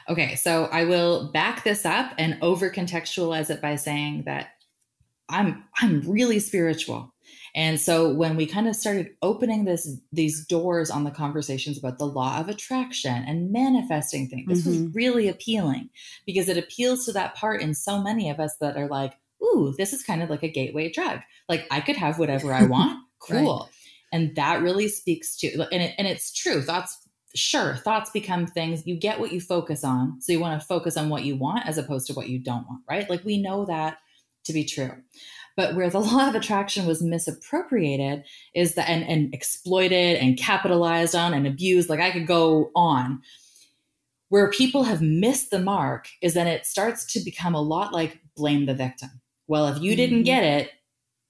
[0.08, 4.50] Okay, so I will back this up and over contextualize it by saying that
[5.28, 7.12] I'm I'm really spiritual.
[7.56, 11.98] And so when we kind of started opening this these doors on the conversations about
[11.98, 14.94] the law of attraction and manifesting things, this was Mhm.
[14.94, 15.88] really appealing
[16.26, 19.74] because it appeals to that part in so many of us that are like, ooh,
[19.78, 21.20] this is kind of like a gateway drug.
[21.48, 23.00] Like I could have whatever I want.
[23.20, 23.68] cool.
[24.12, 26.60] And that really speaks to and it, and it's true.
[26.62, 26.98] Thoughts
[27.34, 30.96] sure thoughts become things you get what you focus on so you want to focus
[30.96, 33.66] on what you want as opposed to what you don't want right like we know
[33.66, 33.98] that
[34.44, 34.90] to be true
[35.56, 41.14] but where the law of attraction was misappropriated is that and, and exploited and capitalized
[41.14, 43.20] on and abused like i could go on
[44.28, 48.20] where people have missed the mark is that it starts to become a lot like
[48.36, 49.10] blame the victim
[49.46, 50.26] well if you didn't Mhm.
[50.26, 50.70] get it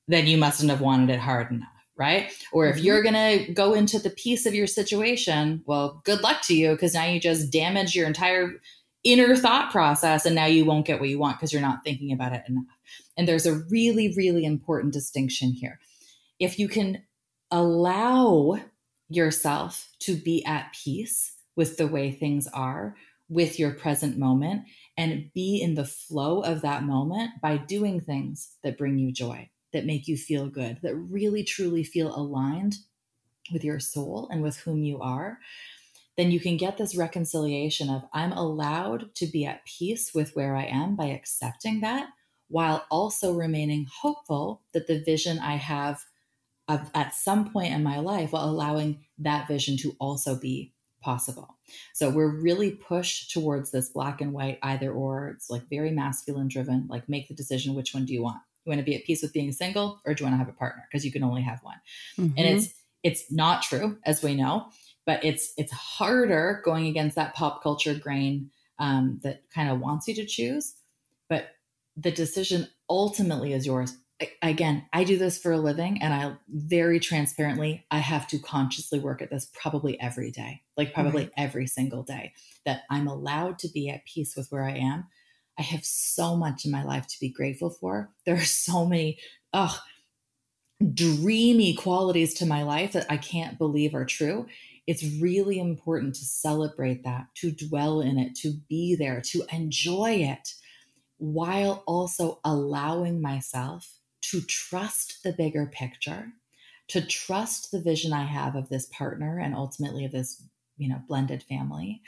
[0.08, 1.68] then you mustn't have wanted it hard enough
[1.98, 2.30] right?
[2.52, 2.82] Or if Mhm.
[2.84, 3.14] you're going
[3.46, 7.06] to go into the piece of your situation, well, good luck to you because now
[7.06, 8.60] you just damage your entire
[9.12, 12.12] inner thought process and now you won't get what you want because you're not thinking
[12.12, 12.64] about it enough.
[13.16, 15.78] And there's a really, really important distinction here.
[16.38, 17.02] If you can
[17.50, 18.58] allow
[19.08, 22.96] yourself to be at peace with the way things are,
[23.28, 24.62] with your present moment,
[24.96, 29.48] and be in the flow of that moment by doing things that bring you joy
[29.72, 32.76] that make you feel good, that really truly feel aligned
[33.52, 35.38] with your soul and with whom you are,
[36.16, 40.56] then you can get this reconciliation of I'm allowed to be at peace with where
[40.56, 42.08] I am by accepting that
[42.48, 46.04] while also remaining hopeful that the vision I have
[46.68, 51.56] of, at some point in my life while allowing that vision to also be possible.
[51.92, 55.28] So we're really pushed towards this black and white either or.
[55.28, 58.40] It's like very masculine driven, like make the decision which one do you want?
[58.64, 60.48] You want to be at peace with being single or do you want to have
[60.48, 60.84] a partner?
[60.90, 61.80] Because you can only have one.
[62.18, 62.34] Mhm.
[62.36, 64.68] And it's it's not true, as we know,
[65.06, 70.06] but it's it's harder going against that pop culture grain um, that kind of wants
[70.08, 70.74] you to choose.
[71.28, 71.48] But
[71.96, 73.96] the decision ultimately is yours.
[74.20, 78.38] I- Again, I do this for a living, and I very transparently I have to
[78.38, 82.32] consciously work at this probably every day, like probably every single day.
[82.64, 85.06] That I'm allowed to be at peace with where I am.
[85.58, 88.10] I have so much in my life to be grateful for.
[88.26, 89.18] There are so many,
[89.54, 89.78] oh,
[90.92, 94.46] dreamy qualities to my life that I can't believe are true.
[94.86, 100.12] It's really important to celebrate that, to dwell in it, to be there, to enjoy
[100.12, 100.54] it,
[101.18, 106.32] while also allowing myself to trust the bigger picture,
[106.88, 110.42] to trust the vision I have of this partner and ultimately of this,
[110.76, 112.02] you know, blended family,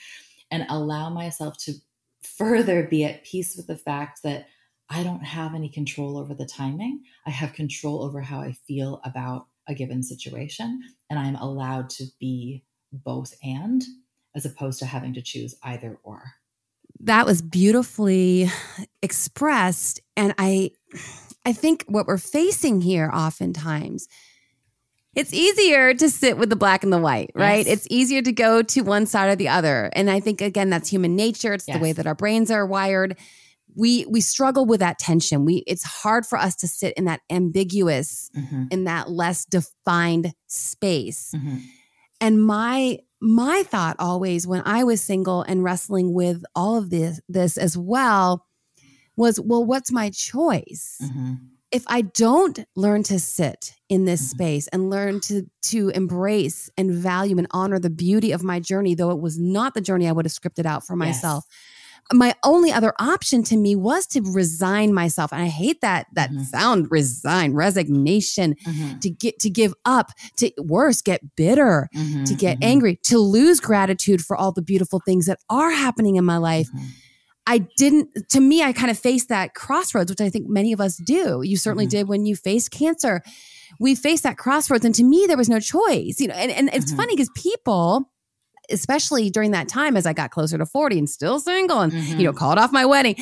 [0.51, 1.75] and allow myself to
[2.23, 4.49] further be at peace with the fact that
[4.91, 7.03] I don't have any control over the timing.
[7.27, 12.05] I have control over how I feel about a given situation, and I'm allowed to
[12.19, 13.83] be both and
[14.35, 16.23] as opposed to having to choose either or.
[17.01, 18.51] that was beautifully
[19.03, 20.71] expressed and i
[21.45, 24.09] i think what we're facing here oftentimes
[25.15, 27.67] it's easier to sit with the black and the white right?
[27.67, 27.79] Yes.
[27.79, 30.89] it's easier to go to one side or the other and i think again that's
[30.89, 31.55] human nature.
[31.55, 33.17] It's the way that our brains are wired.
[33.77, 35.45] We we struggle with that tension.
[35.45, 40.33] We it's hard for us to sit in that ambiguous Mhm, in that less defined
[40.47, 41.33] space.
[41.35, 41.63] Mhm,
[42.21, 47.21] and my my thought always when I was single and wrestling with all of this
[47.29, 48.47] this as well
[49.17, 50.99] was well what's my choice?
[51.03, 51.39] mhm.
[51.71, 54.31] If I don't learn to sit in this Mhm.
[54.31, 58.95] space and learn to to embrace and value and honor the beauty of my journey
[58.95, 60.99] though it was not the journey I would have scripted out for Yes.
[60.99, 61.45] myself.
[62.13, 66.31] My only other option to me was to resign myself and I hate that that
[66.31, 66.47] Mhm.
[66.47, 72.35] sound resign resignation Mhm, to get to give up to worse get bitter mhm, to
[72.35, 76.25] get mhm, angry, to lose gratitude for all the beautiful things that are happening in
[76.25, 76.71] my life.
[76.73, 76.81] mhm.
[77.47, 80.83] I didn't, to me, I kind of faced that crossroads, which I think many of
[80.83, 81.41] us do.
[81.43, 81.91] You certainly Mhm.
[81.91, 83.23] did when you faced cancer.
[83.81, 84.85] We faced that crossroads.
[84.85, 86.21] And to me, there was no choice.
[86.21, 88.11] You know, and, and it's funny because people,
[88.71, 92.25] especially during that time as I got closer to 40 and still single and, you
[92.25, 92.37] know, Mhm.
[92.37, 93.17] called off my wedding,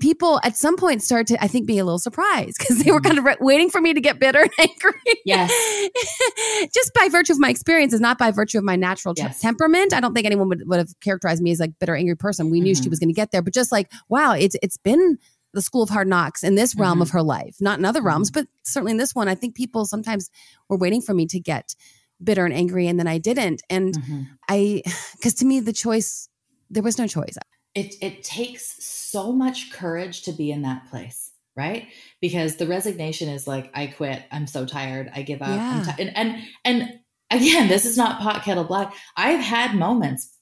[0.00, 3.00] people at some point start to, I think, be a little surprised because they were
[3.00, 3.04] Mhm.
[3.04, 5.00] kind of re- waiting for me to get bitter and angry.
[5.24, 5.50] Yes.
[6.74, 9.40] just by virtue of my experiences, not by virtue of my natural Yes.
[9.40, 9.92] temperament.
[9.92, 12.50] I don't think anyone would, would have characterized me as like bitter, angry person.
[12.50, 12.90] We knew she Mhm.
[12.90, 15.18] was going to get there, but just like, wow, it's it's been
[15.54, 17.02] the school of hard knocks in this realm Mhm.
[17.02, 18.40] of her life, not in other realms, Mm-hmm.
[18.40, 19.28] but certainly in this one.
[19.28, 20.30] I think people sometimes
[20.70, 21.74] were waiting for me to get
[22.24, 23.62] bitter and angry, and then I didn't.
[23.70, 24.26] And Mhm.
[24.48, 24.82] I,
[25.16, 26.28] because to me, the choice,
[26.70, 27.36] there was no choice.
[27.74, 31.86] it it takes so much courage to be in that place right
[32.20, 35.92] because the resignation is like i quit i'm so tired i give up I'm Yeah.
[35.92, 36.78] ti- and and and
[37.30, 40.32] again this is not pot kettle black i've had moments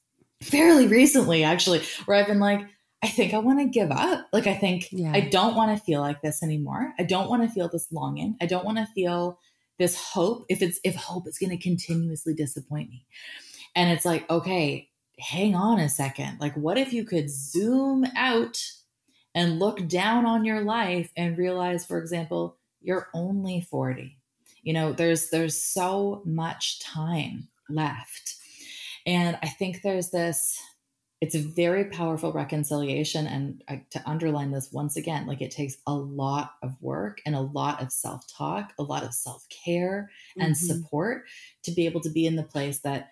[0.43, 2.61] fairly recently actually where i've been like
[3.03, 5.13] i think i want to give up like i think Yeah.
[5.13, 8.37] i don't want to feel like this anymore i don't want to feel this longing
[8.41, 9.39] i don't want to feel
[9.81, 13.05] this hope if it's if hope is going to continuously disappoint me
[13.75, 16.39] and it's like okay hang on a second.
[16.41, 18.59] Like, what if you could zoom out
[19.35, 24.17] and look down on your life and realize, for example, you're only 40.
[24.63, 28.37] You know, there's there's so much time left.
[29.07, 30.59] And I think there's this
[31.21, 35.77] it's a very powerful reconciliation and I, to underline this once again like it takes
[35.87, 40.57] a lot of work and a lot of self-talk a lot of self-care and Mhm.
[40.57, 41.25] support
[41.65, 43.11] to be able to be in the place that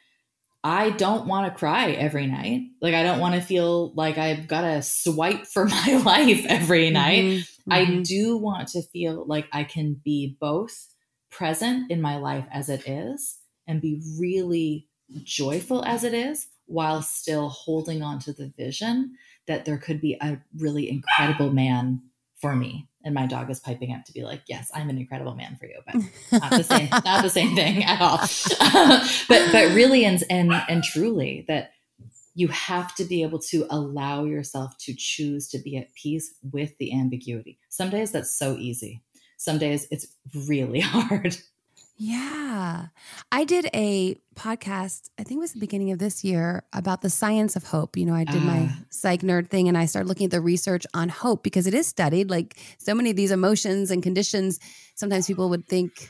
[0.64, 2.62] I don't want to cry every night.
[2.82, 6.90] Like I don't want to feel like I've got to swipe for my life every
[6.90, 7.24] night.
[7.24, 7.46] Mhm.
[7.70, 8.04] I Mhm.
[8.06, 10.88] do want to feel like I can be both
[11.30, 13.38] present in my life as it is
[13.68, 14.88] and be really
[15.22, 19.16] joyful as it is while still holding on to the vision
[19.46, 22.00] that there could be a really incredible man
[22.40, 22.86] for me.
[23.04, 25.66] And my dog is piping up to be like, yes, I'm an incredible man for
[25.66, 25.96] you, but
[26.40, 28.18] not the same, not the same thing at all.
[29.28, 31.70] but but really and and and truly that
[32.34, 36.76] you have to be able to allow yourself to choose to be at peace with
[36.78, 37.58] the ambiguity.
[37.68, 39.02] Some days that's so easy.
[39.38, 40.06] Some days it's
[40.46, 41.36] really hard.
[41.98, 42.86] Yeah.
[43.32, 47.10] I did a podcast, I think it was the beginning of this year, about the
[47.10, 47.96] science of hope.
[47.96, 48.78] You know, I did my Ah.
[48.90, 51.88] psych nerd thing and I started looking at the research on hope because it is
[51.88, 52.30] studied.
[52.30, 54.60] Like so many of these emotions and conditions,
[54.94, 56.08] sometimes people would think,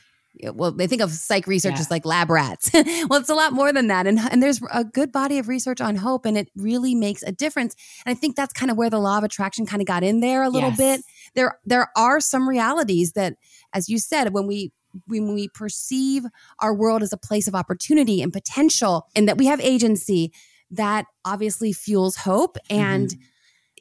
[0.54, 1.80] well, they think of psych research Yeah.
[1.80, 2.70] as like lab rats.
[2.74, 4.06] well, it's a lot more than that.
[4.06, 7.32] And, and there's a good body of research on hope and it really makes a
[7.32, 7.74] difference.
[8.04, 10.20] And I think that's kind of where the law of attraction kind of got in
[10.20, 10.78] there a little Yes.
[10.78, 11.00] bit.
[11.34, 13.34] There, there are some realities that,
[13.72, 14.70] as you said, when we
[15.06, 16.24] when we perceive
[16.60, 20.32] our world as a place of opportunity and potential and that we have agency
[20.70, 23.14] that obviously fuels hope and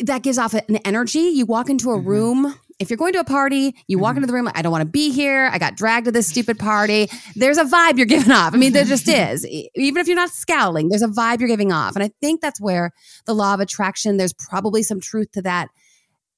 [0.01, 1.19] that gives off an energy.
[1.19, 2.05] You walk into a Mhm.
[2.05, 4.17] room if you're going to a party you walk Mhm.
[4.17, 5.49] into the room like i don't want to be here.
[5.51, 7.09] I got dragged to this stupid party.
[7.35, 8.53] There's a vibe you're giving off.
[8.53, 9.45] I mean there just is.
[9.75, 11.95] Even if you're not scowling there's a vibe you're giving off.
[11.95, 12.91] And i think that's where
[13.25, 15.69] the law of attraction there's probably some truth to that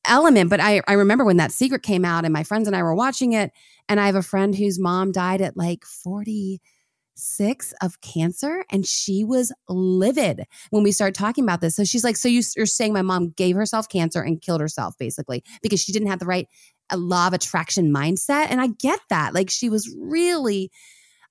[0.07, 2.83] element but i, I remember when that secret came out and my friends and i
[2.83, 3.51] were watching it
[3.89, 9.23] and I have a friend whose mom died at like 46 of cancer and she
[9.23, 11.75] was livid when we started talking about this.
[11.75, 14.95] So she's like, So you, you're saying my mom gave herself cancer and killed herself
[14.99, 16.47] basically because she didn't have the right
[16.91, 18.47] uh, law of attraction mindset.
[18.51, 19.33] And I get that.
[19.33, 20.71] Like she was really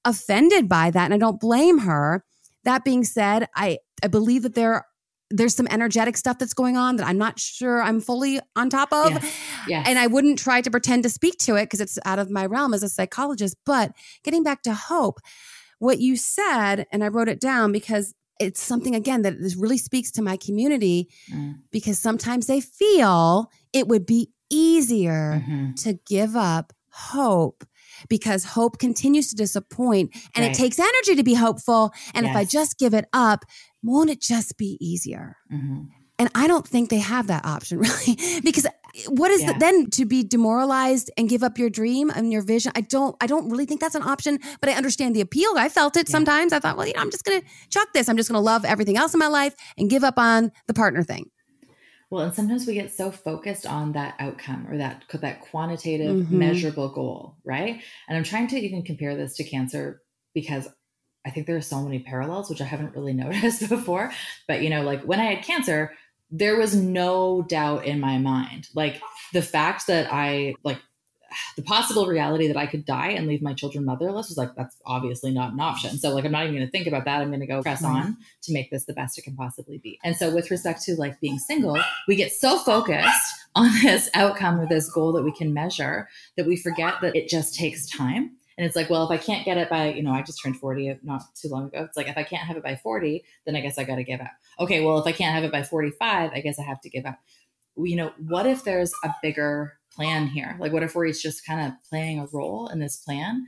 [0.05, 1.05] offended by that.
[1.05, 2.25] And I don't blame her.
[2.65, 4.85] That being said, I, I believe that there
[5.31, 8.93] there's some energetic stuff that's going on that I'm not sure I'm fully on top
[8.93, 9.11] of.
[9.13, 9.37] Yes.
[9.69, 9.87] Yes.
[9.89, 12.47] And I wouldn't try to pretend to speak to it because it's out of my
[12.47, 13.55] realm as a psychologist.
[13.67, 13.93] But
[14.25, 15.19] getting back to hope,
[15.81, 19.79] what you said, and I wrote it down because it's something again that this really
[19.79, 21.57] speaks to my community Mm.
[21.71, 25.77] because sometimes they feel it would be easier Mhm.
[25.83, 27.65] to give up hope
[28.09, 30.55] because hope continues to disappoint and Right.
[30.55, 31.93] it takes energy to be hopeful.
[32.15, 33.45] And if I just give it up,
[33.83, 35.37] won't it just be easier?
[35.53, 35.89] Mhm.
[36.21, 38.67] And I don't think they have that option really, because
[39.09, 39.53] what is Yeah.
[39.53, 42.73] the, then to be demoralized and give up your dream and your vision?
[42.75, 44.41] I don't, I don't really think that's an option.
[44.61, 45.53] But I understand the appeal.
[45.57, 46.13] I felt it Yeah.
[46.13, 46.53] sometimes.
[46.53, 48.09] I thought, well, you know, I'm just gonna chuck this.
[48.09, 51.05] I'm just gonna love everything else in my life and give up on the partner
[51.05, 51.31] thing.
[52.11, 56.31] Well, and sometimes we get so focused on that outcome or that that quantitative, Mhm.
[56.31, 57.81] measurable goal, right?
[58.09, 60.01] And I'm trying to even compare this to cancer
[60.35, 60.67] because
[61.29, 64.11] I think there are so many parallels, which I haven't really noticed before.
[64.47, 65.93] But you know, like when I had cancer,
[66.31, 68.69] there was no doubt in my mind.
[68.75, 69.01] Like
[69.35, 70.79] the fact that I like
[71.57, 74.77] the possible reality that I could die and leave my children motherless was like that's
[74.87, 75.99] obviously not an option.
[75.99, 77.21] So like I'm not even going to think about that.
[77.21, 78.05] I'm going to go press Right.
[78.05, 79.99] on to make this the best it can possibly be.
[80.03, 84.59] And so with respect to like being single, we get so focused on this outcome
[84.61, 86.09] or this goal that we can measure
[86.39, 88.38] that we forget that it just takes time.
[88.59, 90.59] And it's like, well, if I can't get it by, you know, I just turned
[90.59, 91.85] 40 not too long ago.
[91.85, 94.05] It's like, if I can't have it by 40, then I guess I got to
[94.05, 94.33] give up.
[94.59, 97.07] Okay, well, if I can't have it by 45, I guess I have to give
[97.07, 97.21] up.
[97.77, 100.57] You know, what if there's a bigger plan here?
[100.59, 103.47] Like, what if we're each just kind of playing a role in this plan?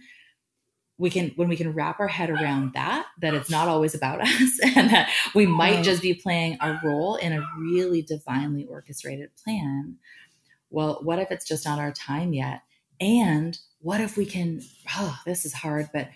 [0.97, 4.21] We can, when we can wrap our head around that, that it's not always about
[4.27, 9.31] us and that we might just be playing a role in a really divinely orchestrated
[9.43, 9.99] plan
[10.71, 12.63] well, what if it's just not our time yet?
[13.01, 14.63] And what if we can,
[14.97, 16.09] oh, this is hard, but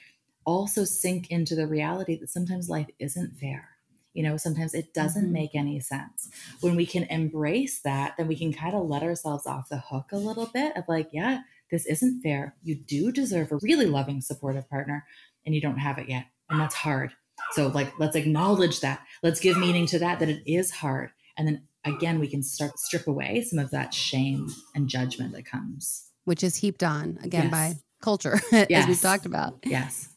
[0.45, 3.70] also sink into the reality that sometimes life isn't fair.
[4.12, 5.32] You know, sometimes it doesn't mm-hmm.
[5.32, 6.30] make any sense.
[6.61, 10.11] When we can embrace that, then we can kind of let ourselves off the hook
[10.12, 12.55] a little bit of like, yeah, this isn't fair.
[12.62, 15.05] You do deserve a really loving, supportive partner,
[15.45, 16.26] and you don't have it yet.
[16.49, 17.12] And that's hard.
[17.53, 19.01] So, like, let's acknowledge that.
[19.22, 21.11] Let's give meaning to that, that it is hard.
[21.37, 25.47] And then again, we can start strip away some of that shame and judgment that
[25.47, 26.11] comes.
[26.25, 27.51] Which is heaped on again yes.
[27.51, 28.66] by culture, yes.
[28.70, 29.59] as we've talked about.
[29.64, 30.09] Yes.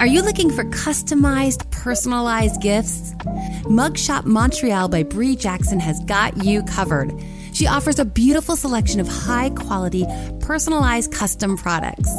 [0.00, 3.14] Are you looking for customized, personalized gifts?
[3.68, 7.12] Mug Shop Montreal by Bree Jackson has got you covered.
[7.52, 10.06] She offers a beautiful selection of high quality,
[10.40, 12.10] personalized custom products.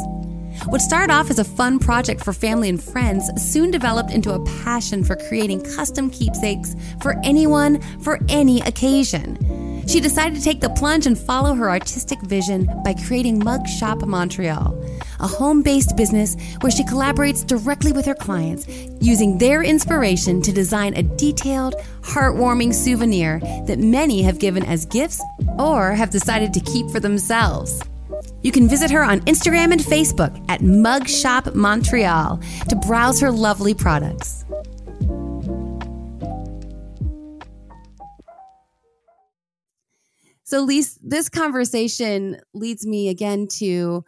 [0.68, 4.46] What started off as a fun project for family and friends soon developed into a
[4.64, 9.38] passion for creating custom keepsakes for anyone, for any occasion.
[9.92, 14.06] She decided to take the plunge and follow her artistic vision by creating Mug Shop
[14.06, 14.82] Montreal,
[15.20, 18.66] a home based business where she collaborates directly with her clients,
[19.02, 25.22] using their inspiration to design a detailed, heartwarming souvenir that many have given as gifts
[25.60, 27.84] or have decided to keep for themselves.
[28.44, 32.40] You can visit her on Instagram and Facebook at Mug Shop Montreal
[32.70, 34.46] to browse her lovely products.
[40.52, 44.04] So, Lise, this conversation leads me again to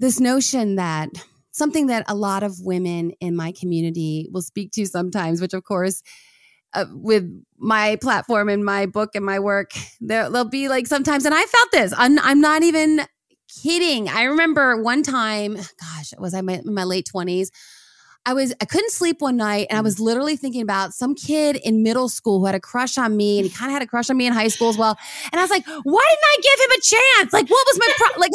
[0.00, 1.10] this notion that
[1.50, 5.64] something that a lot of women in my community will speak to sometimes, which of
[5.64, 6.02] course,
[6.72, 7.24] uh, with
[7.58, 11.42] my platform and my book and my work, there, there'll be like sometimes, and I
[11.42, 11.92] felt this.
[11.94, 13.02] I'm, I'm not even
[13.62, 14.08] kidding.
[14.08, 17.50] I remember one time, gosh, was I in my late twenties?
[18.26, 20.00] I was I couldn't sleep one night and I was mm.
[20.00, 23.46] literally thinking about some kid in middle school who had a crush on me and
[23.46, 24.98] he kind of had a crush on me in high school as well.
[25.32, 27.32] And I was like, why didn't I give him a chance?
[27.32, 28.32] Like what was my pro- like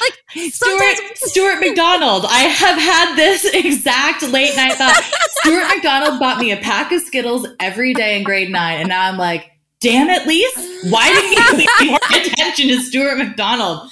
[0.00, 2.26] like Stuart Stuart McDonald.
[2.28, 5.02] I have had this exact late night thought.
[5.42, 9.08] Stuart McDonald bought me a pack of Skittles every day in grade 9 and now
[9.08, 9.50] I'm like
[9.84, 13.90] damn it, Lise, why didn't you pay more attention to Stuart McDonald?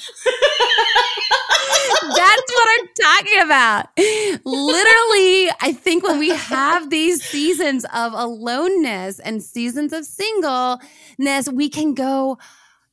[2.17, 3.87] That's what I'm talking about.
[4.45, 11.69] Literally, I think when we have these seasons of aloneness and seasons of singleness, we
[11.69, 12.39] can go,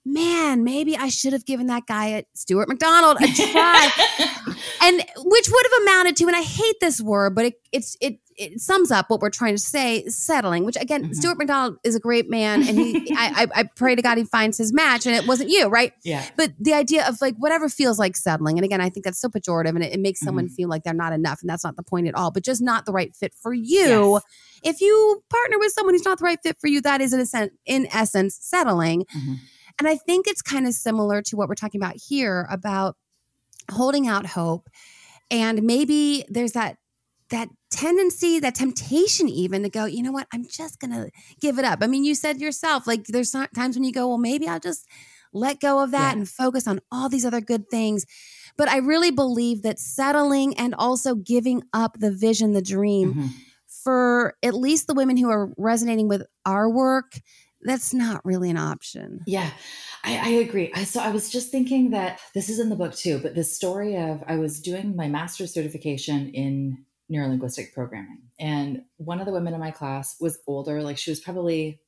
[0.06, 3.90] man, maybe I should have given that guy at Stuart McDonald a try.
[4.82, 8.20] and which would have amounted to, and I hate this word, but it, it's it
[8.40, 11.14] it sums up what we're trying to say settling which again mm-hmm.
[11.14, 14.24] stuart mcdonald is a great man and he I, I, I pray to god he
[14.24, 17.70] finds his match and it wasn't you right yeah but the idea of like whatever
[17.70, 20.28] feels like settling and again i think that's so pejorative and it, it makes mm-hmm.
[20.28, 22.62] someone feel like they're not enough and that's not the point at all but just
[22.62, 24.24] not the right fit for you yes.
[24.64, 27.20] if you partner with someone who's not the right fit for you that is in,
[27.20, 29.34] a in essence settling mm-hmm.
[29.78, 32.96] and i think it's kind of similar to what we're talking about here about
[33.72, 34.70] holding out hope
[35.30, 36.78] and maybe there's that
[37.30, 41.10] that tendency, that temptation, even to go, you know what, I'm just going to
[41.40, 41.80] give it up.
[41.82, 44.88] I mean, you said yourself, like, there's times when you go, well, maybe I'll just
[45.34, 46.20] let go of that yeah.
[46.20, 48.06] and focus on all these other good things.
[48.58, 53.28] But I really believe that settling and also giving up the vision, the dream, mm-hmm.
[53.84, 57.14] for at least the women who are resonating with our work,
[57.62, 59.22] that's not really an option.
[59.28, 59.50] Yeah,
[60.04, 60.72] I, I, agree.
[60.74, 63.44] I so I was just thinking that this is in the book too, but the
[63.44, 68.22] story of I was doing my master's certification in neurolinguistic programming.
[68.40, 71.80] And one of the women in my class was older, like she was probably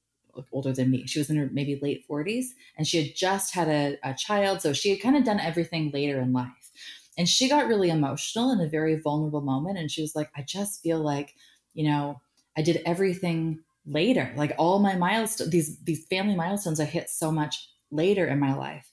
[0.51, 1.05] older than me.
[1.07, 2.45] She was in her maybe late 40s
[2.77, 4.61] and she had just had a, a child.
[4.61, 6.71] So she had kind of done everything later in life.
[7.17, 9.77] And she got really emotional in a very vulnerable moment.
[9.77, 11.35] And she was like, I just feel like,
[11.73, 12.21] you know,
[12.57, 14.33] I did everything later.
[14.35, 18.55] Like all my milestones, these these family milestones I hit so much later in my
[18.55, 18.89] life.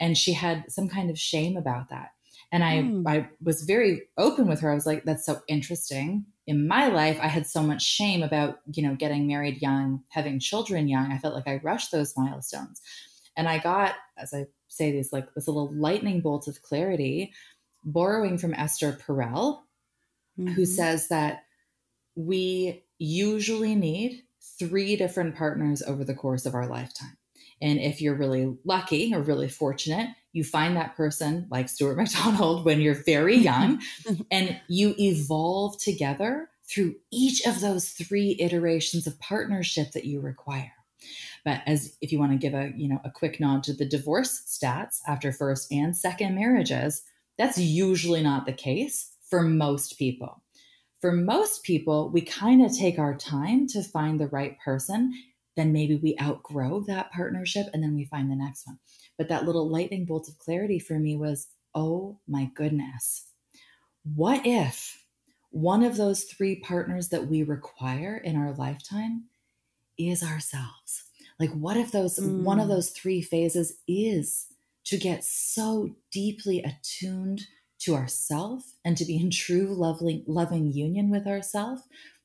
[0.00, 2.10] And she had some kind of shame about that.
[2.50, 3.04] And I, mm.
[3.06, 4.70] I was very open with her.
[4.70, 6.24] I was like, that's so interesting.
[6.46, 10.40] In my life, I had so much shame about, you know, getting married young, having
[10.40, 11.12] children young.
[11.12, 12.80] I felt like I rushed those milestones.
[13.36, 17.34] And I got, as I say these, like this little lightning bolt of clarity,
[17.84, 19.60] borrowing from Esther Perel,
[20.38, 20.48] mm-hmm.
[20.48, 21.44] who says that
[22.16, 24.22] we usually need
[24.58, 27.16] three different partners over the course of our lifetime.
[27.60, 32.64] And if you're really lucky or really fortunate, you find that person like Stuart McDonald
[32.64, 33.80] when you're very young
[34.30, 40.72] and you evolve together through each of those three iterations of partnership that you require.
[41.44, 43.86] But as if you want to give a, you know, a quick nod to the
[43.86, 47.02] divorce stats after first and second marriages,
[47.38, 50.42] that's usually not the case for most people.
[51.00, 55.14] For most people, we kind of take our time to find the right person
[55.58, 58.78] then maybe we outgrow that partnership and then we find the next one.
[59.16, 63.24] But that little lightning bolt of clarity for me was, oh my goodness,
[64.04, 65.04] what if
[65.50, 69.24] one of those three partners that we require in our lifetime
[69.98, 71.04] is ourselves?
[71.40, 72.42] Like, what if those mm.
[72.42, 72.70] one of mm.
[72.70, 74.46] those three phases is
[74.84, 77.42] to get so deeply attuned
[77.80, 81.80] to ourself and to be in true loving loving union with ourself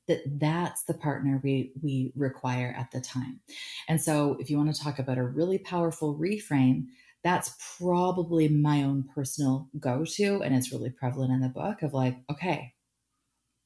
[0.06, 3.40] that that's the partner we we require at the time.
[3.88, 6.86] And so if you want to talk about a really powerful reframe,
[7.22, 12.16] that's probably my own personal go-to and it's really prevalent in the book of like,
[12.30, 12.74] okay,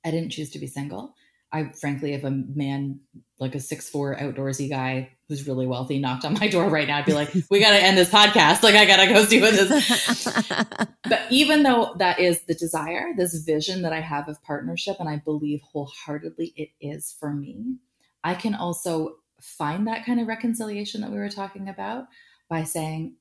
[0.05, 1.15] I didn't choose to be single.
[1.53, 3.01] I frankly, if a man
[3.39, 6.99] like a six four outdoorsy guy who's really wealthy knocked on my door right now,
[6.99, 8.63] I'd be like, "We got to end this podcast.
[8.63, 10.25] Like, I got to go see what this."
[11.09, 15.09] but even though that is the desire, this vision that I have of partnership, and
[15.09, 17.77] I believe wholeheartedly it is for me,
[18.23, 22.05] I can also find that kind of reconciliation that we were talking about
[22.51, 23.15] by saying,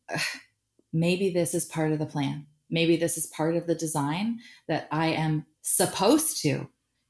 [0.94, 2.48] maybe this is part of the plan.
[2.70, 6.68] Maybe this is part of the design that I am supposed to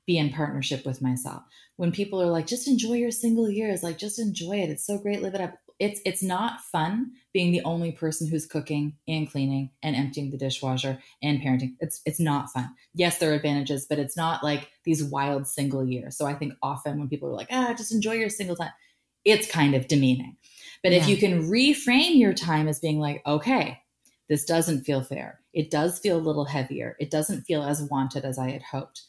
[0.07, 1.43] be in partnership with myself.
[1.75, 4.69] When people are like, just enjoy your single years, like just enjoy it.
[4.69, 5.55] It's so great, live it up.
[5.79, 10.37] It's it's not fun being the only person who's cooking and cleaning and emptying the
[10.37, 11.75] dishwasher and parenting.
[11.79, 12.73] It's it's not fun.
[12.95, 16.17] Yes, there are advantages, but it's not like these wild single years.
[16.17, 18.71] So I think often when people are like, ah, just enjoy your single time,
[19.23, 20.37] it's kind of demeaning.
[20.81, 20.99] But yeah.
[20.99, 23.79] if you can reframe your time as being like, okay,
[24.29, 25.41] this doesn't feel fair.
[25.53, 26.95] It does feel a little heavier.
[26.99, 29.03] It doesn't feel as wanted as I had hoped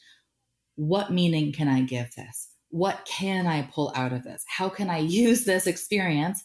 [0.79, 2.51] what meaning can I give this?
[2.71, 4.45] What can I pull out of this?
[4.47, 6.45] How can I use this experience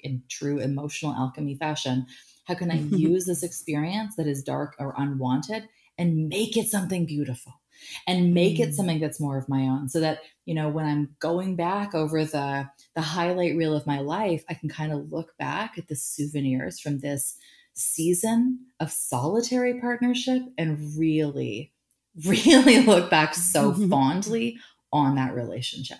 [0.00, 2.04] in true emotional alchemy fashion?
[2.44, 5.66] How can I use this experience that is dark or unwanted
[5.96, 7.54] and make it something beautiful?
[8.06, 8.74] and make it mm.
[8.74, 12.26] something that's more of my own so that you know when i'm going back over
[12.26, 15.96] the the highlight reel of my life i can kind of look back at the
[15.96, 17.38] souvenirs from this
[17.72, 21.72] season of solitary partnership and really
[22.24, 23.90] really look back so mm-hmm.
[23.90, 24.58] fondly
[24.92, 25.98] on that relationship.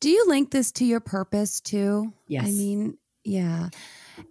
[0.00, 2.12] Do you link this to your purpose too?
[2.28, 2.46] Yes.
[2.46, 3.70] I mean, yeah.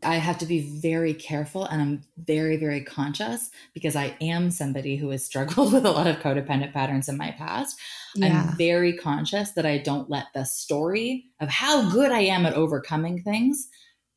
[0.03, 4.95] I have to be very careful and I'm very, very conscious because I am somebody
[4.95, 7.79] who has struggled with a lot of codependent patterns in my past.
[8.15, 8.47] Yeah.
[8.49, 12.53] I'm very conscious that I don't let the story of how good I am at
[12.53, 13.67] overcoming things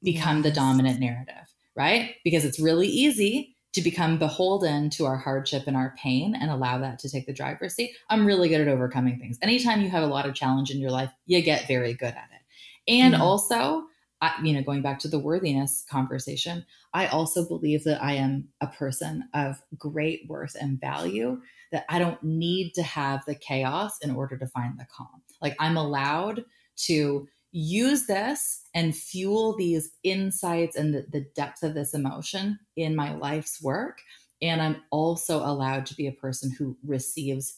[0.02, 0.44] become yes.
[0.44, 2.14] the dominant narrative, right?
[2.24, 6.78] Because it's really easy to become beholden to our hardship and our pain and allow
[6.78, 7.94] that to take the driver's seat.
[8.10, 9.38] I'm really good at overcoming things.
[9.40, 12.28] Anytime you have a lot of challenge in your life, you get very good at
[12.32, 12.92] it.
[12.92, 13.84] And mm also,
[14.20, 18.48] I, you know, going back to the worthiness conversation, I also believe that I am
[18.60, 23.98] a person of great worth and value, that I don't need to have the chaos
[24.02, 25.22] in order to find the calm.
[25.40, 26.44] Like I'm allowed
[26.86, 32.94] to use this and fuel these insights and the, the depth of this emotion in
[32.94, 34.00] my life's work.
[34.40, 37.56] And I'm also allowed to be a person who receives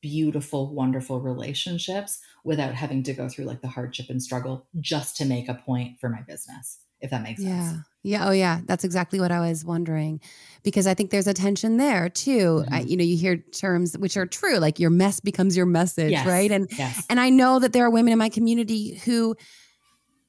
[0.00, 5.24] beautiful, wonderful relationships without having to go through like the hardship and struggle just to
[5.24, 7.70] make a point for my business if that makes yeah.
[7.70, 7.86] sense.
[8.04, 8.28] Yeah.
[8.28, 8.60] Oh, yeah.
[8.66, 10.20] That's exactly what I was wondering,
[10.62, 12.62] because I think there's a tension there too.
[12.62, 12.74] Mm-hmm.
[12.74, 16.12] I, you know, you hear terms which are true, like your mess becomes your message,
[16.12, 16.26] yes.
[16.26, 16.52] right?
[16.52, 17.04] And yes.
[17.08, 19.34] and I know that there are women in my community who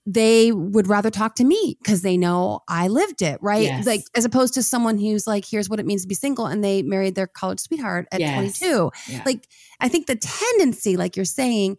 [0.07, 3.63] they would rather talk to me because they know I lived it, right?
[3.63, 3.85] Yes.
[3.85, 6.63] Like as opposed to someone who's like, here's what it means to be single, and
[6.63, 8.91] they married their college sweetheart at 22.
[9.09, 9.23] Yeah.
[9.25, 9.47] Like
[9.81, 11.77] I think the tendency, like you're saying,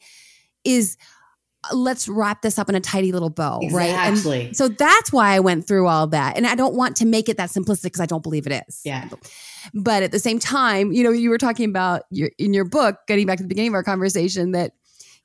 [0.65, 0.99] is
[1.73, 4.39] let's wrap this up in a tidy little bow, exactly.
[4.39, 4.47] right?
[4.47, 6.37] And so that's why I went through all that.
[6.37, 8.81] And I don't want to make it that simplistic because I don't believe it is.
[8.85, 9.09] Yeah.
[9.75, 12.99] But at the same time, you know, you were talking about your in your book,
[13.09, 14.73] getting back to the beginning of our conversation, that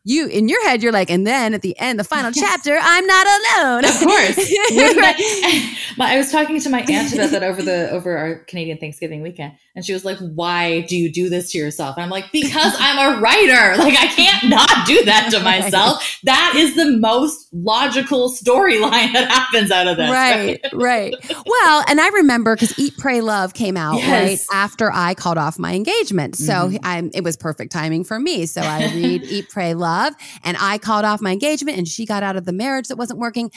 [0.04, 2.44] you in your head you're like and then at the end the final yes.
[2.44, 4.38] chapter i'm not alone of course
[4.98, 5.76] right.
[6.00, 9.54] i was talking to my aunt about that over the over our canadian thanksgiving weekend
[9.76, 12.74] and she was like why do you do this to yourself and i'm like because
[12.80, 17.48] i'm a writer like i can't not do that to myself that is the most
[17.54, 21.14] logical storyline that happens out of this right right,
[21.46, 24.10] well and i remember because eat pray love came out yes.
[24.10, 26.78] right after i called off my engagement so mm-hmm.
[26.84, 30.14] i it was perfect timing for me so i read eat pray love.
[30.44, 33.20] And I called off my engagement and she got out of the marriage that wasn't
[33.20, 33.52] working.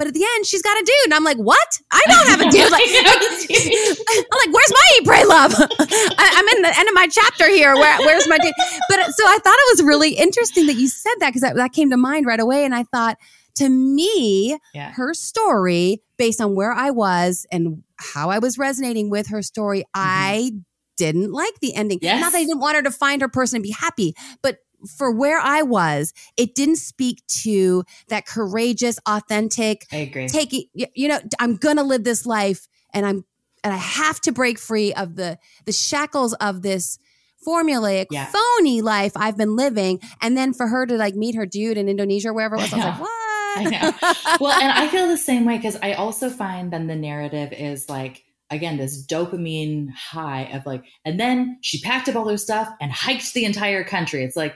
[0.00, 0.94] But at the end, she's got a dude.
[1.04, 1.78] And I'm like, what?
[1.90, 2.72] I don't have a dude.
[2.72, 5.52] Like, I'm like, where's my eat, pray, love?
[5.78, 7.74] I, am in the end of my chapter here.
[7.74, 8.54] Where, where's my dude?
[8.88, 11.72] But so I thought it was really interesting that you said that because that, that
[11.72, 12.64] came to mind right away.
[12.64, 13.18] And I thought,
[13.56, 14.90] to me, yeah.
[14.92, 19.80] her story, based on where I was and how I was resonating with her story,
[19.80, 20.00] mm-hmm.
[20.02, 20.52] I
[20.96, 21.98] didn't like the ending.
[22.00, 22.22] Yes.
[22.22, 24.60] Not that I didn't want her to find her person and be happy, but
[24.96, 30.28] for where I was, it didn't speak to that courageous, authentic, I agree.
[30.28, 33.24] take it, you know, I'm gonna live this life and I'm
[33.62, 36.98] and I have to break free of the the shackles of this
[37.46, 38.26] formulaic Yeah.
[38.26, 40.00] phony life I've been living.
[40.20, 42.72] And then for her to like meet her dude in Indonesia or wherever it was,
[42.72, 43.10] I was like, I what?
[43.56, 44.36] I know.
[44.40, 47.88] well, and I feel the same way because I also find then the narrative is
[47.88, 52.68] like, again, this dopamine high of like, and then she packed up all her stuff
[52.80, 54.22] and hiked the entire country.
[54.22, 54.54] It's like,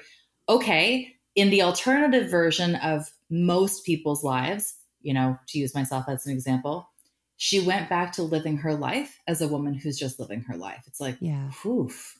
[0.48, 6.26] okay, in the alternative version of most people's lives, you know, to use myself as
[6.26, 6.88] an example,
[7.36, 10.84] she went back to living her life as a woman who's just living her life.
[10.86, 11.50] It's like, yeah.
[11.66, 12.18] oof,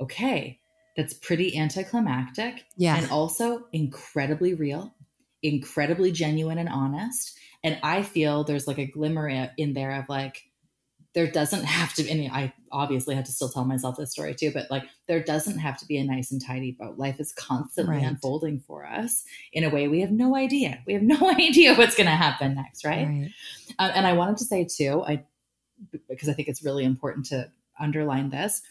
[0.00, 0.58] okay,
[0.96, 2.96] that's pretty anticlimactic Yeah.
[2.96, 4.94] and also incredibly real,
[5.42, 7.36] incredibly genuine and honest.
[7.62, 10.42] And I feel there's like a glimmer in there of like,
[11.14, 14.34] there doesn't have to, be and I obviously had to still tell myself this story
[14.34, 16.98] too, but like, there doesn't have to be a nice and tidy boat.
[16.98, 18.04] Life is constantly Right.
[18.06, 20.80] unfolding for us in a way we have no idea.
[20.86, 23.06] We have no idea what's going to happen next, right?
[23.06, 23.30] Right.
[23.78, 25.22] Um, and I wanted to say too, I
[26.08, 28.62] because I think it's really important to underline this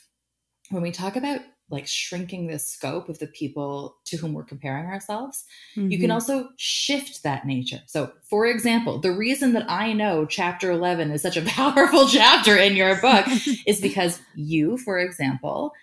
[0.70, 1.41] when we talk about
[1.74, 5.44] like shrinking the scope of the people to whom we're comparing ourselves,
[5.76, 6.14] you can Mhm.
[6.14, 7.82] also shift that nature.
[7.88, 12.56] So, for example, the reason that I know chapter 11 is such a powerful chapter
[12.56, 13.26] in your book
[13.68, 15.74] is because you, for example,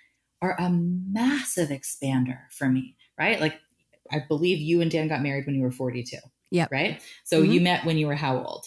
[0.40, 3.38] are a massive expander for me, right?
[3.40, 3.60] Like,
[4.10, 6.16] I believe you and Dan got married when you were 42.
[6.50, 6.66] Yeah.
[6.72, 7.00] Right.
[7.24, 7.52] So Mhm.
[7.52, 8.64] you met when you were how old?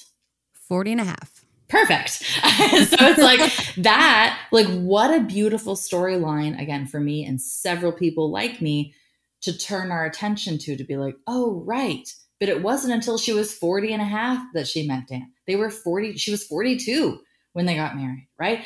[0.68, 1.33] 40 and a half.
[1.74, 2.10] Perfect.
[2.12, 8.30] so it's like that, like, what a beautiful storyline, again, for me and several people
[8.30, 8.94] like me
[9.42, 12.14] to turn our attention to, to be like, oh, right.
[12.40, 15.32] But it wasn't until she was 40 and a half that she met Dan.
[15.48, 17.20] They were 40, she was 42
[17.54, 18.66] when they got married, right?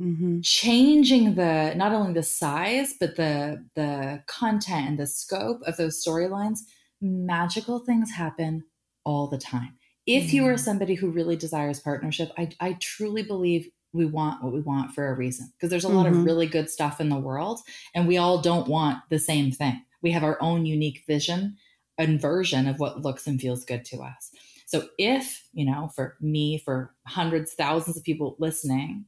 [0.00, 0.40] Mm-hmm.
[0.42, 6.00] Changing the not only the size, but the the content and the scope of those
[6.04, 6.60] storylines,
[7.00, 8.62] magical things happen
[9.04, 9.77] all the time
[10.08, 14.52] if you are somebody who really desires partnership, I, I truly believe we want what
[14.52, 16.24] we want for a reason because there's a lot of Mhm.
[16.24, 17.60] really good stuff in the world
[17.94, 19.82] and we all don't want the same thing.
[20.02, 21.56] We have our own unique vision
[21.96, 24.30] and version of what looks and feels good to us.
[24.66, 29.06] So if, you know, for me, for hundreds, thousands of people listening,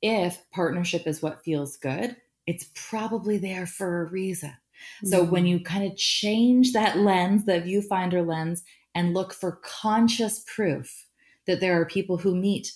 [0.00, 2.16] if partnership is what feels good,
[2.46, 4.54] it's probably there for a reason.
[5.04, 8.62] So when you kind of change that lens, that viewfinder lens,
[8.98, 11.06] and look for conscious proof
[11.46, 12.72] that there are people who meet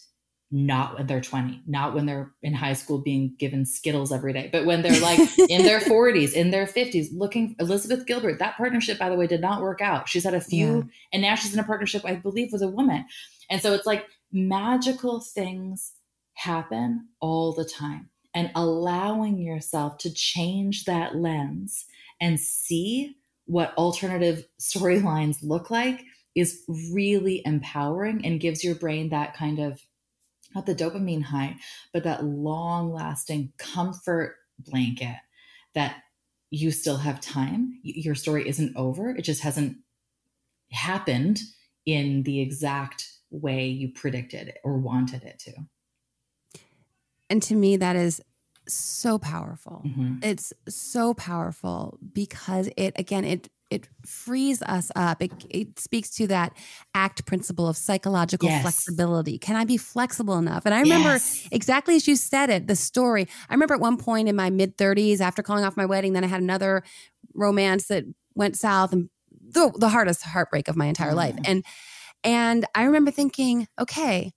[0.54, 4.50] not when they're 20, not when they're in high school being given Skittles every day,
[4.52, 5.18] but when they're like
[5.48, 9.40] in their 40s, in their 50s, looking Elizabeth Gilbert, that partnership, by the way, did
[9.40, 10.10] not work out.
[10.10, 10.82] She's had a few, Yeah.
[11.14, 13.04] and now she's in a partnership, I believe, with a woman.
[13.50, 15.92] And so it's like magical things
[16.34, 18.10] happen all the time.
[18.34, 21.86] And allowing yourself to change that lens
[22.20, 23.16] and see
[23.52, 29.80] what alternative storylines look like is really empowering and gives your brain that kind of
[30.54, 31.56] not the dopamine high,
[31.92, 35.16] but that long lasting comfort blanket
[35.74, 35.96] that
[36.50, 37.78] you still have time.
[37.82, 39.10] Your story isn't over.
[39.10, 39.78] It just hasn't
[40.70, 41.40] happened
[41.86, 45.52] in the exact way you predicted or wanted it to.
[47.30, 48.22] And to me, that is
[48.68, 49.82] so powerful.
[49.86, 50.24] Mhm.
[50.24, 55.22] It's so powerful because it again it it frees us up.
[55.22, 56.52] It, it speaks to that
[56.94, 58.60] ACT principle of psychological Yes.
[58.60, 59.38] flexibility.
[59.38, 60.66] Can I be flexible enough?
[60.66, 61.48] And I remember Yes.
[61.50, 63.26] exactly as you said it, the story.
[63.48, 66.22] I remember at one point in my mid 30s, after calling off my wedding, then
[66.22, 66.82] I had another
[67.34, 68.04] romance that
[68.34, 69.08] went south and
[69.40, 71.36] the, the hardest heartbreak of my entire life.
[71.36, 71.48] Mm.
[71.48, 71.64] And
[72.24, 74.32] and I remember thinking, okay,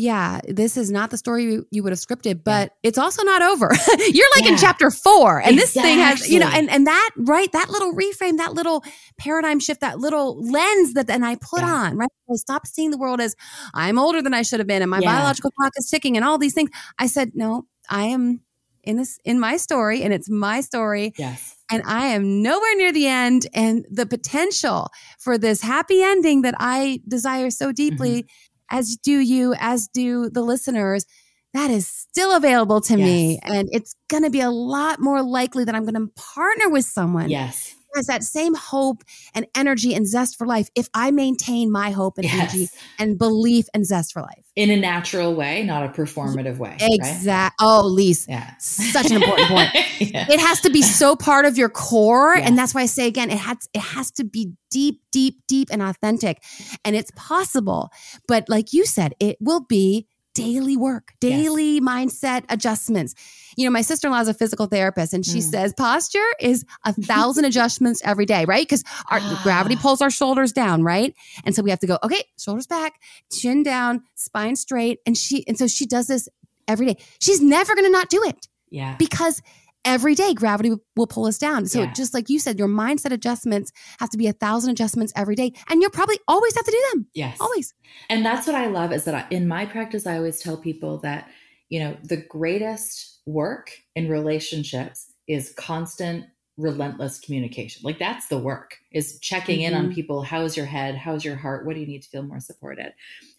[0.00, 3.42] yeah, this is not the story you, you would have scripted, but it's also not
[3.42, 3.68] over.
[4.08, 7.50] You're like in chapter four, and this thing has, you know, and and that right,
[7.50, 8.84] that little reframe, that little
[9.18, 11.74] paradigm shift, that little lens that then I put Yeah.
[11.74, 12.08] on, right?
[12.30, 13.34] I stopped seeing the world as
[13.74, 15.16] I'm older than I should have been, and my Yeah.
[15.16, 16.70] biological clock is ticking, and all these things.
[17.00, 18.42] I said, no, I am
[18.84, 21.56] in this in my story, and it's my story, Yes.
[21.72, 23.48] and I am nowhere near the end.
[23.52, 24.88] And the potential
[25.18, 28.28] for this happy ending that I desire so deeply, Mm-hmm.
[28.70, 31.06] As do you, as do the listeners,
[31.54, 33.40] that is still available to me.
[33.42, 36.84] And it's going to be a lot more likely that I'm going to partner with
[36.84, 37.74] someone Yes.
[37.96, 39.02] Has that same hope
[39.34, 42.68] and energy and zest for life if I maintain my hope and energy
[42.98, 44.44] and belief and zest for life.
[44.56, 46.76] In a natural way, not a performative way.
[46.80, 47.50] right?
[47.60, 48.50] Oh, Lise, Yeah.
[48.58, 49.70] such an important point.
[50.00, 50.26] yeah.
[50.30, 52.48] it has to be so part of your core Yes.
[52.48, 55.68] and that's why i say again it has it has to be deep deep deep
[55.72, 56.42] and authentic
[56.84, 57.90] and it's possible
[58.26, 60.06] but like you said it will be
[60.38, 61.82] daily work, daily yes.
[61.82, 63.14] mindset adjustments.
[63.56, 65.42] You know, my sister in law is a physical therapist, and she mm.
[65.42, 68.66] says posture is a thousand adjustments every day, right?
[68.66, 71.14] Because our gravity pulls our shoulders down, right?
[71.44, 73.00] And so we have to go, okay, shoulders back,
[73.32, 75.00] chin down, spine straight.
[75.06, 76.28] And she, and so she does this
[76.68, 76.96] every day.
[77.20, 78.46] She's never going to not do it.
[78.70, 78.94] Yeah.
[78.98, 79.42] Because
[79.84, 81.66] every day gravity will pull us down.
[81.66, 81.92] So yeah.
[81.92, 85.52] just like you said, your mindset adjustments have to be a thousand adjustments every day.
[85.68, 87.06] And you'll probably always have to do them.
[87.14, 87.36] Yes.
[87.40, 87.74] Always.
[88.10, 90.98] And that's what I love is that I, in my practice, I always tell people
[90.98, 91.28] that,
[91.68, 96.26] you know, the greatest work in relationships is constant
[96.58, 97.82] relentless communication.
[97.84, 99.68] Like that's the work is checking mm-hmm.
[99.68, 99.94] in on mm-hmm.
[99.94, 100.22] people.
[100.22, 100.96] How's your head?
[100.96, 101.64] How's your heart?
[101.64, 102.92] What do you need to feel more supported?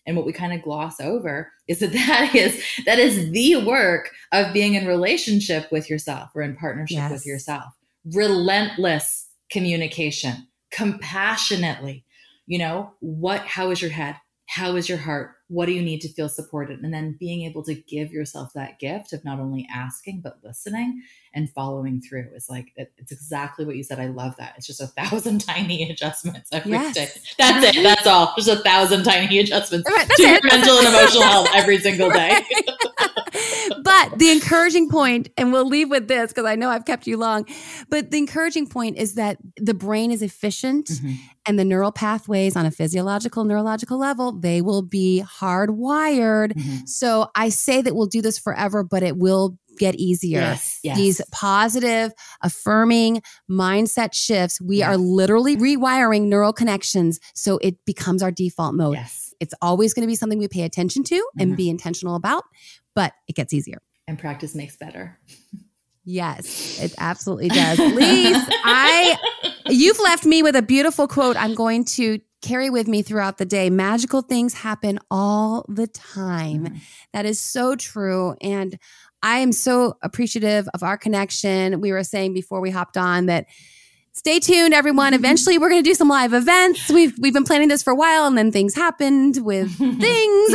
[0.05, 4.11] And what we kind of gloss over is that that is that is the work
[4.31, 7.11] of being in relationship with yourself or in partnership yes.
[7.11, 7.73] with yourself.
[8.05, 12.05] Relentless communication, compassionately.
[12.47, 14.15] You know, what how is your head?
[14.47, 15.35] How is your heart?
[15.49, 16.79] What do you need to feel supported?
[16.79, 21.01] And then being able to give yourself that gift of not only asking, but listening
[21.33, 23.99] and following through is like, it, it's exactly what you said.
[23.99, 24.53] I love that.
[24.57, 26.93] It's just a thousand tiny adjustments every yes.
[26.93, 27.09] day.
[27.37, 27.83] That's it.
[27.83, 28.33] That's all.
[28.37, 32.41] Just a thousand tiny adjustments right, to your mental and emotional health every single day.
[33.83, 37.17] But the encouraging point, and we'll leave with this because I know I've kept you
[37.17, 37.45] long,
[37.89, 41.13] but the encouraging point is that the brain is efficient mm-hmm.
[41.45, 46.53] and the neural pathways on a physiological, neurological level, they will be hardwired.
[46.53, 46.85] Mm-hmm.
[46.85, 50.39] So I say that we'll do this forever, but it will get easier.
[50.39, 50.97] Yes, yes.
[50.97, 52.11] These positive,
[52.41, 54.91] affirming mindset shifts, we yeah.
[54.91, 58.95] are literally rewiring neural connections so it becomes our default mode.
[58.95, 59.33] Yes.
[59.39, 61.41] It's always going to be something we pay attention to mm-hmm.
[61.41, 62.43] and be intentional about,
[62.99, 63.81] but it gets easier.
[64.09, 65.17] And practice makes better.
[66.03, 67.79] Yes, it absolutely does.
[67.79, 69.15] Lise, I
[69.69, 73.45] you've left me with a beautiful quote I'm going to carry with me throughout the
[73.45, 73.69] day.
[73.69, 76.65] Magical things happen all the time.
[76.65, 76.77] Mm-hmm.
[77.13, 78.35] That is so true.
[78.41, 78.77] And
[79.23, 81.79] I am so appreciative of our connection.
[81.79, 83.45] We were saying before we hopped on that
[84.13, 85.13] stay tuned, everyone.
[85.13, 86.89] Eventually, we're going to do some live events.
[86.89, 90.53] We've we've been planning this for a while, and then things happened with things,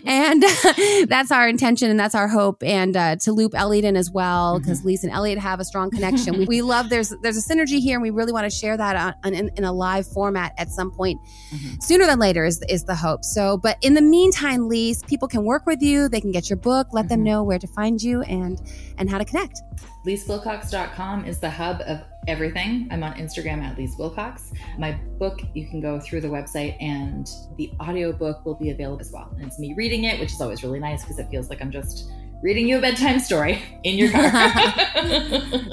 [0.06, 0.42] and
[1.08, 2.62] that's our intention and that's our hope.
[2.62, 4.88] And uh, to loop Elliot in as well, because mm-hmm.
[4.88, 6.38] Lisa and Elliot have a strong connection.
[6.38, 9.16] we, we, love there's there's a synergy here, and we really want to share that
[9.24, 11.20] on, in, in, a live format at some point
[11.52, 11.80] mm-hmm.
[11.80, 13.24] sooner than later is is the hope.
[13.24, 16.08] So, but in the meantime, Lise, people can work with you.
[16.08, 16.88] They can get your book.
[16.92, 17.08] Let mm-hmm.
[17.08, 18.60] them know where to find you and
[18.98, 19.60] and how to connect.
[20.06, 22.88] LiseWilcox.com is the hub of everything.
[22.90, 24.52] I'm on Instagram at Lise Wilcox.
[24.78, 29.10] My book, you can go through the website and the audiobook will be available as
[29.12, 29.30] well.
[29.36, 31.70] And it's me reading it, which is always really nice because it feels like I'm
[31.70, 32.10] just
[32.42, 34.30] reading you a bedtime story in your car.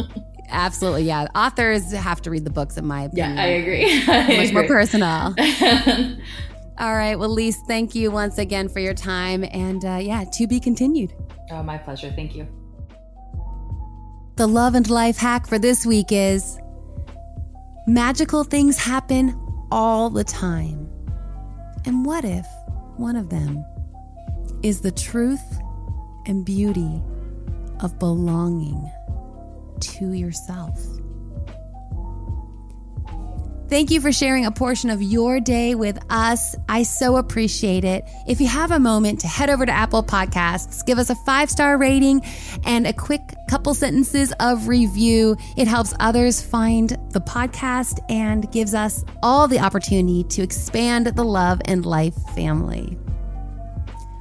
[0.50, 1.28] Absolutely, yeah.
[1.36, 3.36] Authors have to read the books, in my opinion.
[3.36, 4.04] Yeah, I agree.
[4.08, 4.52] I Much agree.
[4.54, 5.36] more personal.
[6.80, 7.16] All right.
[7.16, 9.44] Well, Lise, thank you once again for your time.
[9.52, 11.14] And uh, yeah, to be continued.
[11.52, 12.12] Oh, my pleasure.
[12.16, 12.48] Thank you.
[14.38, 16.60] The love and life hack for this week is
[17.88, 19.36] magical things happen
[19.72, 20.88] all the time.
[21.86, 22.46] And what if
[22.98, 23.66] one of them
[24.62, 25.42] is the truth
[26.28, 27.02] and beauty
[27.80, 28.88] of belonging
[29.80, 30.80] to yourself?
[33.70, 36.56] Thank you for sharing a portion of your day with us.
[36.70, 38.06] I so appreciate it.
[38.26, 41.50] If you have a moment to head over to Apple Podcasts, give us a five
[41.50, 42.22] star rating
[42.66, 45.36] and a quick couple sentences of review.
[45.58, 51.26] It helps others find the podcast and gives us all the opportunity to expand the
[51.26, 52.98] love and life family.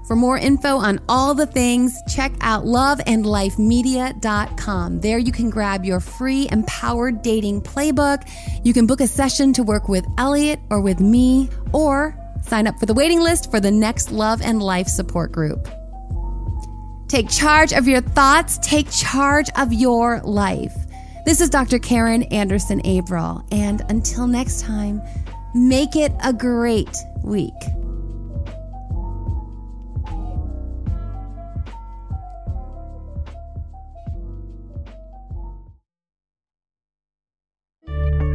[0.07, 5.01] For more info on all the things, check out loveandlifemedia.com.
[5.01, 8.23] There you can grab your free empowered dating playbook.
[8.63, 12.79] You can book a session to work with Elliot or with me, or sign up
[12.79, 15.69] for the waiting list for the next Love and Life support group.
[17.09, 20.77] Take charge of your thoughts, take charge of your life.
[21.25, 21.81] This is Dr.
[21.81, 25.03] Karen Anderson Abril, and until next time,
[25.53, 27.53] make it a great week.